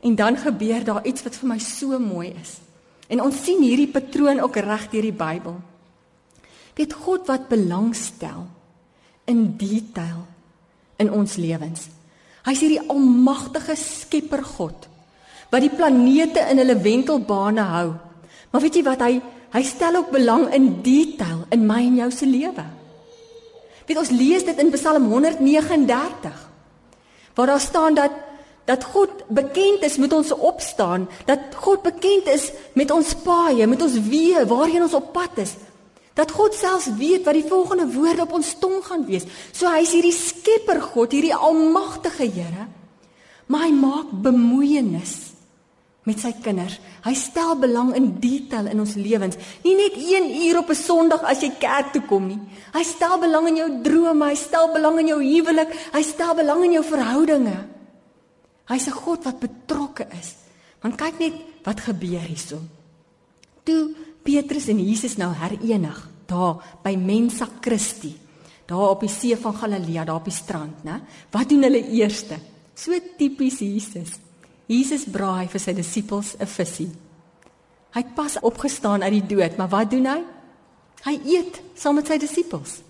En 0.00 0.14
dan 0.14 0.36
gebeur 0.36 0.84
daar 0.84 1.06
iets 1.06 1.22
wat 1.22 1.36
vir 1.36 1.48
my 1.48 1.58
so 1.58 1.98
mooi 1.98 2.34
is. 2.40 2.58
En 3.08 3.22
ons 3.22 3.44
sien 3.44 3.62
hierdie 3.62 3.90
patroon 3.90 4.40
ook 4.40 4.56
reg 4.56 4.90
deur 4.90 5.02
die 5.02 5.12
Bybel. 5.12 5.56
Weet 6.74 6.92
God 6.92 7.26
wat 7.26 7.48
belangstel 7.48 8.46
in 9.24 9.56
detail 9.56 10.26
in 10.96 11.12
ons 11.12 11.36
lewens. 11.36 11.88
Hy's 12.44 12.60
hierdie 12.60 12.88
almagtige 12.88 13.76
skepper 13.76 14.44
God 14.44 14.88
wat 15.52 15.64
die 15.64 15.72
planete 15.72 16.44
in 16.52 16.60
hulle 16.60 16.76
wentelbane 16.84 17.64
hou. 17.72 17.88
Maar 18.52 18.64
weet 18.64 18.80
jy 18.80 18.84
wat 18.86 19.04
hy 19.04 19.12
hy 19.48 19.62
stel 19.64 19.96
ook 19.96 20.10
belang 20.12 20.50
in 20.52 20.82
detail 20.84 21.46
in 21.54 21.62
my 21.64 21.80
en 21.86 21.94
jou 22.02 22.10
se 22.12 22.26
lewe. 22.28 22.64
Weet 23.88 24.00
ons 24.02 24.10
lees 24.12 24.44
dit 24.44 24.58
in 24.60 24.72
Psalm 24.74 25.06
139 25.08 26.44
waar 27.38 27.52
daar 27.54 27.62
staan 27.62 27.94
dat 27.94 28.24
dat 28.68 28.84
God 28.84 29.22
bekend 29.32 29.80
is 29.86 29.96
met 29.96 30.12
ons 30.12 30.28
opstaan, 30.34 31.06
dat 31.24 31.54
God 31.56 31.80
bekend 31.86 32.26
is 32.28 32.50
met 32.76 32.90
ons 32.92 33.14
paaie, 33.24 33.64
met 33.66 33.80
ons 33.80 33.94
weë, 33.96 34.42
waarheen 34.44 34.84
ons 34.84 34.96
op 34.98 35.08
pad 35.14 35.40
is 35.40 35.54
dat 36.18 36.34
God 36.34 36.54
selfs 36.58 36.88
weet 36.98 37.22
wat 37.28 37.36
die 37.38 37.46
volgende 37.46 37.86
woorde 37.94 38.24
op 38.26 38.32
ons 38.40 38.56
tong 38.58 38.80
gaan 38.82 39.04
wees. 39.06 39.26
So 39.54 39.70
hy's 39.70 39.92
hierdie 39.94 40.14
skepper 40.14 40.80
God, 40.82 41.14
hierdie 41.14 41.34
almagtige 41.34 42.26
Here. 42.26 42.66
Maar 43.46 43.68
hy 43.68 43.72
maak 43.72 44.10
bemoeienis 44.26 45.27
met 46.08 46.22
sy 46.22 46.32
kinders. 46.42 46.78
Hy 47.04 47.12
stel 47.18 47.54
belang 47.60 47.92
in 47.96 48.14
detail 48.22 48.70
in 48.72 48.80
ons 48.80 48.96
lewens. 48.96 49.36
Nie 49.64 49.76
net 49.76 49.96
1 50.00 50.28
uur 50.48 50.60
op 50.62 50.70
'n 50.70 50.74
Sondag 50.74 51.22
as 51.22 51.42
jy 51.42 51.50
kerk 51.60 51.92
toe 51.92 52.02
kom 52.02 52.26
nie. 52.26 52.40
Hy 52.72 52.82
stel 52.82 53.18
belang 53.18 53.48
in 53.48 53.56
jou 53.56 53.70
drome, 53.82 54.24
hy 54.24 54.34
stel 54.34 54.72
belang 54.72 54.98
in 54.98 55.08
jou 55.08 55.20
huwelik, 55.22 55.68
hy 55.92 56.02
stel 56.02 56.34
belang 56.34 56.64
in 56.64 56.72
jou 56.72 56.84
verhoudinge. 56.84 57.58
Hy's 58.68 58.86
'n 58.86 58.92
God 59.04 59.24
wat 59.24 59.40
betrokke 59.40 60.06
is. 60.12 60.34
Want 60.82 60.96
kyk 60.96 61.18
net 61.18 61.34
wat 61.64 61.80
gebeur 61.80 62.20
hierso. 62.20 62.58
Toe 63.64 63.94
Petrus 64.22 64.68
en 64.68 64.78
Jesus 64.78 65.16
nou 65.16 65.32
herenig 65.32 66.08
daar 66.26 66.78
by 66.82 66.94
Mensa 66.96 67.48
Christi, 67.60 68.16
daar 68.66 68.90
op 68.90 69.00
die 69.00 69.08
see 69.08 69.36
van 69.36 69.54
Galilea, 69.54 70.04
daar 70.04 70.20
op 70.20 70.24
die 70.24 70.32
strand, 70.32 70.84
né? 70.84 71.00
Wat 71.30 71.48
doen 71.48 71.62
hulle 71.62 71.88
eerste? 71.88 72.36
So 72.74 72.92
tipies 73.16 73.58
Jesus. 73.58 74.27
Jesus 74.68 75.06
braai 75.08 75.48
vir 75.48 75.60
sy 75.60 75.72
disippels 75.72 76.36
'n 76.38 76.46
visie. 76.46 76.90
Hy 77.94 78.00
het 78.04 78.14
pas 78.14 78.36
opgestaan 78.40 79.02
uit 79.02 79.12
die 79.12 79.36
dood, 79.36 79.56
maar 79.56 79.68
wat 79.68 79.90
doen 79.90 80.06
hy? 80.06 80.20
Hy 81.04 81.20
eet 81.24 81.60
saam 81.74 81.94
met 81.94 82.06
sy 82.06 82.18
disippels. 82.18 82.82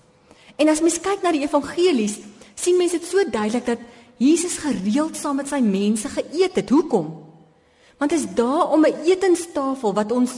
En 0.57 0.67
as 0.67 0.81
mens 0.81 0.99
kyk 0.99 1.23
na 1.23 1.31
die 1.31 1.45
evangelies, 1.45 2.19
sien 2.55 2.77
mense 2.77 2.99
dit 2.99 3.07
so 3.07 3.23
duidelik 3.23 3.65
dat 3.65 3.79
Jesus 4.17 4.57
gereeld 4.57 5.15
saam 5.15 5.39
met 5.39 5.47
sy 5.47 5.61
mense 5.63 6.09
geëet 6.09 6.55
het. 6.55 6.69
Hoekom? 6.69 7.07
Want 7.97 8.11
dit 8.11 8.19
is 8.19 8.27
daar 8.35 8.71
om 8.71 8.85
'n 8.85 9.05
etenstafel 9.05 9.93
wat 9.93 10.11
ons 10.11 10.31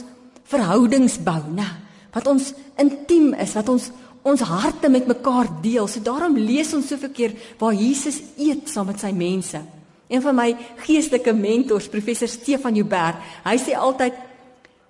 verhoudings 0.44 1.18
bou, 1.22 1.42
né? 1.54 1.66
Wat 2.12 2.26
ons 2.26 2.52
intiem 2.76 3.34
is, 3.34 3.54
wat 3.54 3.68
ons 3.68 3.90
ons 4.22 4.40
harte 4.40 4.88
met 4.88 5.06
mekaar 5.06 5.48
deel. 5.62 5.86
So 5.86 6.00
daarom 6.00 6.36
lees 6.38 6.74
ons 6.74 6.86
soveel 6.86 7.10
keer 7.10 7.32
waar 7.58 7.74
Jesus 7.74 8.20
eet 8.38 8.68
saam 8.68 8.86
met 8.86 9.00
sy 9.00 9.10
mense. 9.10 9.60
Een 10.12 10.22
van 10.24 10.36
my 10.36 10.50
geestelike 10.84 11.32
mentors, 11.32 11.88
professor 11.88 12.28
Stefan 12.28 12.76
Joubert, 12.76 13.20
hy 13.46 13.56
sê 13.60 13.76
altyd 13.78 14.18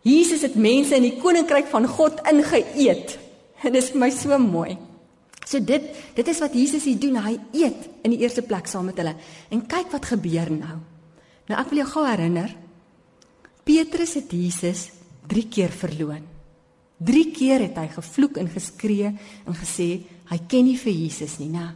Jesus 0.03 0.43
het 0.43 0.57
mense 0.59 0.97
in 0.99 1.07
die 1.07 1.19
koninkryk 1.23 1.69
van 1.71 1.87
God 1.87 2.25
ingeëet. 2.27 3.19
En 3.63 3.71
dit 3.75 3.79
is 3.79 3.93
vir 3.95 4.03
my 4.03 4.11
so 4.11 4.39
mooi. 4.43 4.75
So 5.47 5.63
dit 5.63 5.85
dit 6.17 6.29
is 6.29 6.41
wat 6.43 6.55
Jesus 6.55 6.87
hier 6.87 6.99
doen. 6.99 7.21
Hy 7.23 7.37
eet 7.55 7.87
in 8.03 8.15
die 8.15 8.23
eerste 8.23 8.43
plek 8.47 8.67
saam 8.71 8.89
met 8.91 8.99
hulle. 8.99 9.15
En 9.55 9.63
kyk 9.67 9.93
wat 9.95 10.11
gebeur 10.11 10.51
nou. 10.51 10.79
Nou 11.51 11.59
ek 11.59 11.71
wil 11.71 11.83
jou 11.83 11.89
gou 11.95 12.05
herinner. 12.07 12.51
Petrus 13.63 14.17
het 14.19 14.33
Jesus 14.35 14.89
3 15.31 15.47
keer 15.51 15.75
verloon. 15.75 16.27
3 17.03 17.23
keer 17.35 17.63
het 17.69 17.79
hy 17.79 17.87
gevloek 17.95 18.39
en 18.43 18.51
geskree 18.51 19.11
en 19.11 19.59
gesê 19.59 19.89
hy 20.31 20.39
ken 20.51 20.67
nie 20.67 20.79
vir 20.79 20.95
Jesus 20.95 21.39
nie, 21.43 21.51
né? 21.51 21.73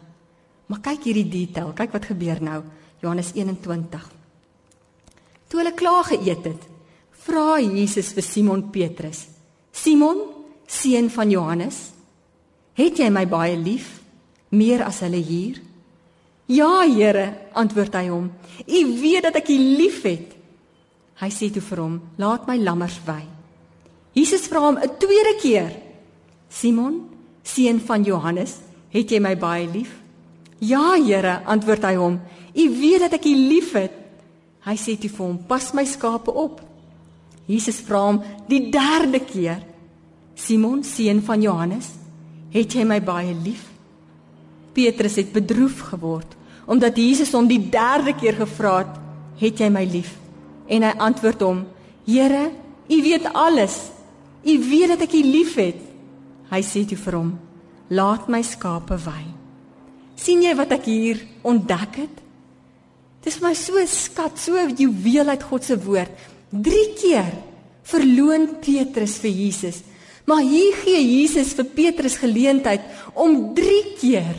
Maar 0.67 0.83
kyk 0.83 1.07
hierdie 1.07 1.29
detail, 1.31 1.71
kyk 1.79 1.95
wat 1.95 2.09
gebeur 2.11 2.41
nou. 2.43 2.61
Johannes 3.03 3.33
21. 3.35 4.11
Toe 5.47 5.61
hulle 5.61 5.75
klaar 5.77 6.09
geëet 6.11 6.49
het, 6.49 6.63
vra 7.27 7.59
Jesus 7.61 8.13
vir 8.17 8.25
Simon 8.25 8.65
Petrus: 8.71 9.27
"Simon, 9.73 10.23
seun 10.67 11.11
van 11.11 11.31
Johannes, 11.31 11.91
het 12.75 12.99
jy 12.99 13.11
my 13.11 13.27
baie 13.27 13.57
lief 13.57 14.01
meer 14.51 14.85
as 14.85 15.01
hulle 15.01 15.23
hier?" 15.23 15.61
"Ja, 16.47 16.83
Here," 16.83 17.51
antwoord 17.53 17.95
hy 17.95 18.09
hom. 18.09 18.31
"U 18.67 19.01
weet 19.01 19.23
dat 19.23 19.37
ek 19.37 19.49
U 19.49 19.59
liefhet." 19.59 20.37
Hy 21.17 21.31
sê 21.31 21.51
toe 21.53 21.63
vir 21.63 21.81
hom: 21.81 22.01
"Laat 22.19 22.47
my 22.47 22.57
lammers 22.57 23.01
wei." 23.07 23.25
Jesus 24.15 24.49
vra 24.49 24.61
hom 24.61 24.79
'n 24.79 24.99
tweede 24.99 25.39
keer: 25.41 25.73
"Simon, 26.49 27.09
seun 27.43 27.81
van 27.81 28.03
Johannes, 28.05 28.57
het 28.91 29.11
jy 29.11 29.21
my 29.21 29.37
baie 29.37 29.67
lief?" 29.67 30.01
"Ja, 30.59 30.95
Here," 30.95 31.43
antwoord 31.45 31.83
hy 31.83 31.95
hom. 31.95 32.21
"U 32.57 32.65
weet 32.81 33.01
dat 33.01 33.13
ek 33.13 33.25
U 33.25 33.35
liefhet." 33.35 33.93
Hy 34.67 34.77
sê 34.77 34.97
toe 34.99 35.11
vir 35.11 35.27
hom: 35.27 35.39
"Pas 35.47 35.73
my 35.73 35.85
skape 35.85 36.33
op." 36.33 36.61
Jesus 37.47 37.81
vra 37.81 38.07
hom 38.07 38.23
die 38.49 38.71
derde 38.71 39.21
keer: 39.21 39.63
"Simon, 40.35 40.83
seun 40.85 41.23
van 41.23 41.43
Johannes, 41.43 41.93
het 42.51 42.73
jy 42.73 42.85
my 42.85 43.01
baie 43.01 43.35
lief?" 43.35 43.69
Petrus 44.73 45.17
het 45.17 45.33
bedroef 45.33 45.81
geword 45.81 46.35
omdat 46.67 46.97
Jesus 46.97 47.31
hom 47.33 47.47
die 47.47 47.69
derde 47.71 48.13
keer 48.15 48.35
gevra 48.35 48.79
het: 48.79 48.99
"Het 49.39 49.59
jy 49.59 49.69
my 49.71 49.85
lief?" 49.85 50.19
En 50.67 50.83
hy 50.83 50.93
antwoord 50.99 51.41
hom: 51.41 51.67
"Here, 52.05 52.51
U 52.89 53.03
weet 53.03 53.33
alles." 53.33 53.91
U 54.45 54.59
weet 54.71 54.89
dat 54.89 55.01
ek 55.01 55.13
U 55.13 55.23
liefhet. 55.23 55.81
Hy 56.51 56.63
sê 56.63 56.87
toe 56.87 56.97
vir 56.97 57.15
hom: 57.15 57.39
"Laat 57.89 58.29
my 58.29 58.43
skape 58.43 58.97
wei." 59.05 59.37
sien 60.17 60.43
jy 60.43 60.55
wat 60.57 60.73
ek 60.73 60.89
hier 60.89 61.21
ontdek 61.47 62.01
het? 62.03 62.23
Dit 63.27 63.35
is 63.35 63.43
my 63.43 63.57
so 63.59 63.83
skat, 63.91 64.39
so 64.39 64.55
juweel 64.55 65.33
uit 65.33 65.43
God 65.43 65.65
se 65.67 65.75
woord. 65.83 66.13
3 66.55 66.83
keer 66.95 67.33
verloon 67.91 68.61
Petrus 68.63 69.17
vir 69.19 69.33
Jesus. 69.35 69.81
Maar 70.31 70.45
hier 70.47 70.77
gee 70.85 71.01
Jesus 71.03 71.51
vir 71.59 71.67
Petrus 71.75 72.21
geleentheid 72.23 72.87
om 73.19 73.51
3 73.55 73.81
keer 73.99 74.31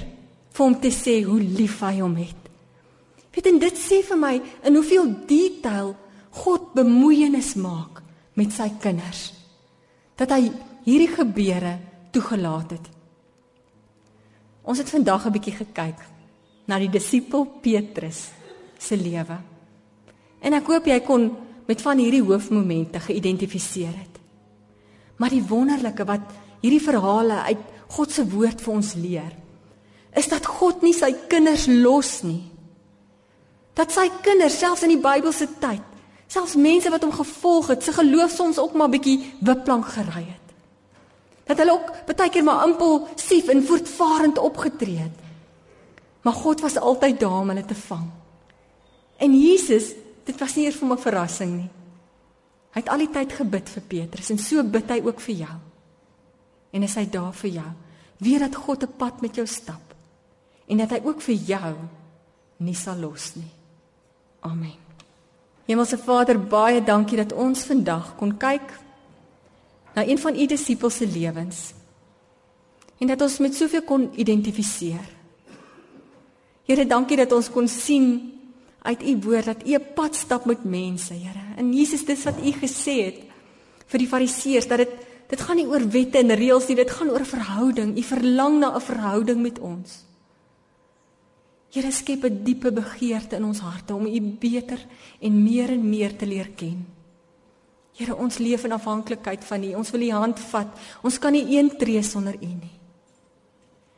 vir 0.56 0.63
hom 0.63 0.78
te 0.80 0.91
sê 0.95 1.17
hoe 1.26 1.41
lief 1.41 1.82
hy 1.84 1.97
hom 2.00 2.15
het. 2.15 2.47
Weet 3.36 3.52
en 3.52 3.60
dit 3.60 3.76
sê 3.76 4.00
vir 4.08 4.21
my 4.23 4.32
in 4.39 4.80
hoeveel 4.80 5.12
detail 5.28 5.91
God 6.39 6.71
bemoeienis 6.78 7.58
maak 7.60 8.00
met 8.39 8.56
sy 8.56 8.69
kinders 8.80 9.34
dat 10.17 10.32
hy 10.32 10.47
hierdie 10.88 11.12
gebeure 11.12 11.76
toegelaat 12.15 12.71
het. 12.78 12.88
Ons 14.63 14.80
het 14.80 14.89
vandag 14.95 15.28
'n 15.28 15.36
bietjie 15.36 15.60
gekyk 15.60 16.00
na 16.67 16.80
die 16.80 16.89
disipel 16.89 17.45
Petrus 17.62 18.37
se 18.80 18.98
lewe. 18.98 19.38
En 20.42 20.54
ek 20.54 20.70
hoop 20.70 20.88
jy 20.88 21.00
kon 21.06 21.30
met 21.68 21.82
van 21.84 22.00
hierdie 22.00 22.24
hoofmomente 22.24 23.00
geïdentifiseer 23.04 23.96
het. 23.96 24.22
Maar 25.18 25.34
die 25.34 25.44
wonderlike 25.44 26.06
wat 26.08 26.36
hierdie 26.62 26.84
verhale 26.84 27.42
uit 27.50 27.66
God 27.98 28.12
se 28.12 28.24
woord 28.28 28.62
vir 28.62 28.74
ons 28.74 28.94
leer, 29.00 29.34
is 30.18 30.28
dat 30.30 30.46
God 30.46 30.82
nie 30.86 30.94
sy 30.96 31.12
kinders 31.30 31.68
los 31.70 32.22
nie. 32.26 32.44
Dat 33.78 33.94
sy 33.94 34.08
kinders 34.26 34.58
selfs 34.60 34.86
in 34.88 34.96
die 34.96 35.02
Bybelse 35.02 35.48
tyd 35.62 35.86
Selfs 36.28 36.58
mense 36.60 36.92
wat 36.92 37.06
hom 37.06 37.13
gevolg 37.16 37.70
het, 37.72 37.84
se 37.84 37.94
geloof 37.96 38.34
soms 38.36 38.60
ook 38.60 38.74
maar 38.76 38.92
bietjie 38.92 39.22
wipplank 39.40 39.88
gery 39.96 40.26
het. 40.28 40.56
Dat 41.48 41.62
hulle 41.63 41.78
ook 41.78 41.92
baie 42.10 42.30
keer 42.30 42.44
maar 42.44 42.66
impulsief 42.68 43.48
en 43.48 43.63
voortvarend 43.63 44.38
opgetree 44.38 44.98
het. 44.98 45.24
Maar 46.22 46.34
God 46.34 46.62
was 46.62 46.76
altyd 46.76 47.20
daar 47.20 47.40
om 47.40 47.54
hulle 47.54 47.66
te 47.66 47.76
vang. 47.76 48.10
En 49.17 49.34
Jesus, 49.34 49.93
dit 50.23 50.38
was 50.39 50.56
nie 50.56 50.65
eers 50.65 50.75
vir 50.75 50.91
'n 50.91 50.97
verrassing 50.97 51.53
nie. 51.58 51.69
Hy 52.73 52.82
het 52.82 52.89
al 52.89 52.97
die 52.97 53.10
tyd 53.10 53.32
gebid 53.34 53.69
vir 53.69 53.84
Petrus 53.88 54.30
en 54.30 54.38
so 54.38 54.63
bid 54.63 54.89
hy 54.89 55.01
ook 55.01 55.19
vir 55.19 55.36
jou. 55.36 55.58
En 56.71 56.84
is 56.84 56.95
hy 56.95 57.06
daar 57.10 57.34
vir 57.34 57.49
jou? 57.49 57.71
Weet 58.17 58.39
dat 58.39 58.56
God 58.56 58.84
'n 58.84 58.97
pad 58.97 59.21
met 59.21 59.36
jou 59.36 59.47
stap 59.47 59.95
en 60.67 60.77
dat 60.77 60.89
hy 60.89 61.01
ook 61.03 61.21
vir 61.21 61.36
jou 61.36 61.75
nie 62.58 62.75
sal 62.75 62.97
los 62.99 63.36
nie. 63.36 63.51
Amen. 64.39 64.77
Hemelse 65.65 65.97
Vader, 65.97 66.39
baie 66.39 66.84
dankie 66.84 67.17
dat 67.17 67.34
ons 67.34 67.63
vandag 67.63 68.15
kon 68.15 68.38
kyk 68.38 68.80
na 69.95 70.06
een 70.06 70.17
van 70.17 70.36
u 70.36 70.45
disippels 70.45 70.95
se 70.95 71.08
lewens. 71.08 71.73
En 72.97 73.08
dat 73.08 73.21
ons 73.21 73.38
met 73.38 73.56
soveel 73.56 73.82
kon 73.82 74.10
identifiseer. 74.15 75.15
Here, 76.65 76.86
dankie 76.86 77.17
dat 77.17 77.32
ons 77.32 77.49
kon 77.49 77.67
sien 77.67 78.37
uit 78.88 79.04
u 79.04 79.13
woord 79.28 79.45
dat 79.45 79.67
u 79.67 79.73
'n 79.76 79.93
pad 79.95 80.15
stap 80.15 80.45
met 80.45 80.63
mense, 80.63 81.13
Here. 81.13 81.43
En 81.56 81.73
Jesus, 81.73 82.06
dis 82.06 82.23
wat 82.23 82.39
u 82.39 82.52
gesê 82.52 82.95
het 83.06 83.19
vir 83.86 84.00
die 84.00 84.08
Fariseërs 84.08 84.67
dat 84.67 84.78
dit 84.78 84.93
dit 85.28 85.41
gaan 85.41 85.56
nie 85.56 85.67
oor 85.67 85.84
wette 85.91 86.17
en 86.17 86.36
reëls 86.36 86.67
nie, 86.67 86.76
dit 86.76 86.91
gaan 86.91 87.10
oor 87.10 87.26
verhouding. 87.26 87.97
U 87.97 88.02
verlang 88.02 88.60
na 88.60 88.76
'n 88.76 88.82
verhouding 88.82 89.41
met 89.41 89.60
ons. 89.60 90.06
Here 91.69 91.91
skep 91.91 92.23
'n 92.23 92.43
diepe 92.43 92.71
begeerte 92.71 93.36
in 93.36 93.43
ons 93.43 93.60
harte 93.60 93.93
om 93.93 94.06
U 94.06 94.21
beter 94.21 94.80
en 95.19 95.43
meer 95.43 95.69
en 95.69 95.89
meer 95.89 96.15
te 96.15 96.26
leer 96.26 96.50
ken. 96.56 96.86
Here, 97.97 98.15
ons 98.15 98.38
leef 98.38 98.63
in 98.63 98.71
afhanklikheid 98.71 99.43
van 99.43 99.63
U. 99.63 99.73
Ons 99.76 99.91
wil 99.91 100.02
U 100.02 100.12
hand 100.12 100.39
vat. 100.39 100.67
Ons 101.02 101.19
kan 101.19 101.32
nie 101.32 101.58
een 101.58 101.78
tree 101.78 102.02
sonder 102.02 102.36
U 102.36 102.45
nie. 102.45 102.80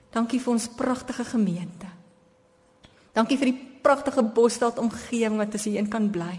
Dankie 0.09 0.39
vir 0.39 0.53
ons 0.53 0.67
pragtige 0.67 1.23
gemeente. 1.23 1.87
Dankie 3.13 3.37
vir 3.37 3.45
die 3.45 3.68
pragtige 3.81 4.23
bosstad 4.23 4.79
omgewing 4.79 5.37
wat 5.39 5.55
ons 5.57 5.67
hierin 5.67 5.89
kan 5.89 6.09
bly. 6.11 6.35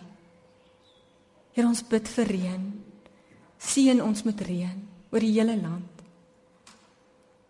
Here, 1.53 1.67
ons 1.67 1.83
bid 1.83 2.09
vir 2.09 2.31
reën. 2.31 2.67
Seën 3.61 4.01
ons 4.03 4.23
met 4.25 4.41
reën 4.47 4.77
oor 5.11 5.25
die 5.25 5.35
hele 5.35 5.57
land. 5.59 6.05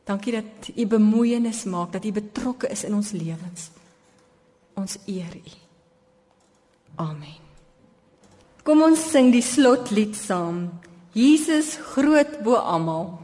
Dankie 0.09 0.33
dat 0.35 0.71
U 0.75 0.87
bemoeienis 0.91 1.65
maak, 1.71 1.93
dat 1.93 2.05
U 2.09 2.13
betrokke 2.13 2.71
is 2.73 2.83
in 2.89 2.97
ons 2.97 3.13
lewens. 3.15 3.69
Ons 4.75 4.97
eer 5.07 5.37
U. 5.37 5.53
Amen. 7.05 7.39
Kom 8.67 8.83
ons 8.83 9.03
sing 9.13 9.31
die 9.33 9.45
slotlied 9.45 10.17
saam. 10.19 10.67
Jesus 11.15 11.77
groot 11.93 12.41
bo 12.45 12.59
almal. 12.59 13.20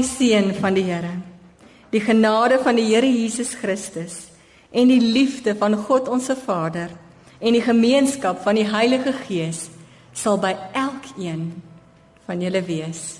Die 0.00 0.08
seën 0.08 0.54
van 0.56 0.76
die 0.76 0.86
Here. 0.88 1.12
Die 1.92 2.00
genade 2.00 2.60
van 2.62 2.78
die 2.78 2.88
Here 2.88 3.08
Jesus 3.08 3.54
Christus 3.58 4.28
en 4.70 4.88
die 4.88 5.00
liefde 5.02 5.56
van 5.58 5.74
God 5.76 6.08
ons 6.08 6.30
Vader 6.44 6.92
en 7.40 7.56
die 7.56 7.64
gemeenskap 7.64 8.42
van 8.44 8.56
die 8.56 8.68
Heilige 8.68 9.12
Gees 9.26 9.68
sal 10.14 10.38
by 10.40 10.54
elkeen 10.76 11.50
van 12.26 12.40
julle 12.40 12.62
wees. 12.64 13.19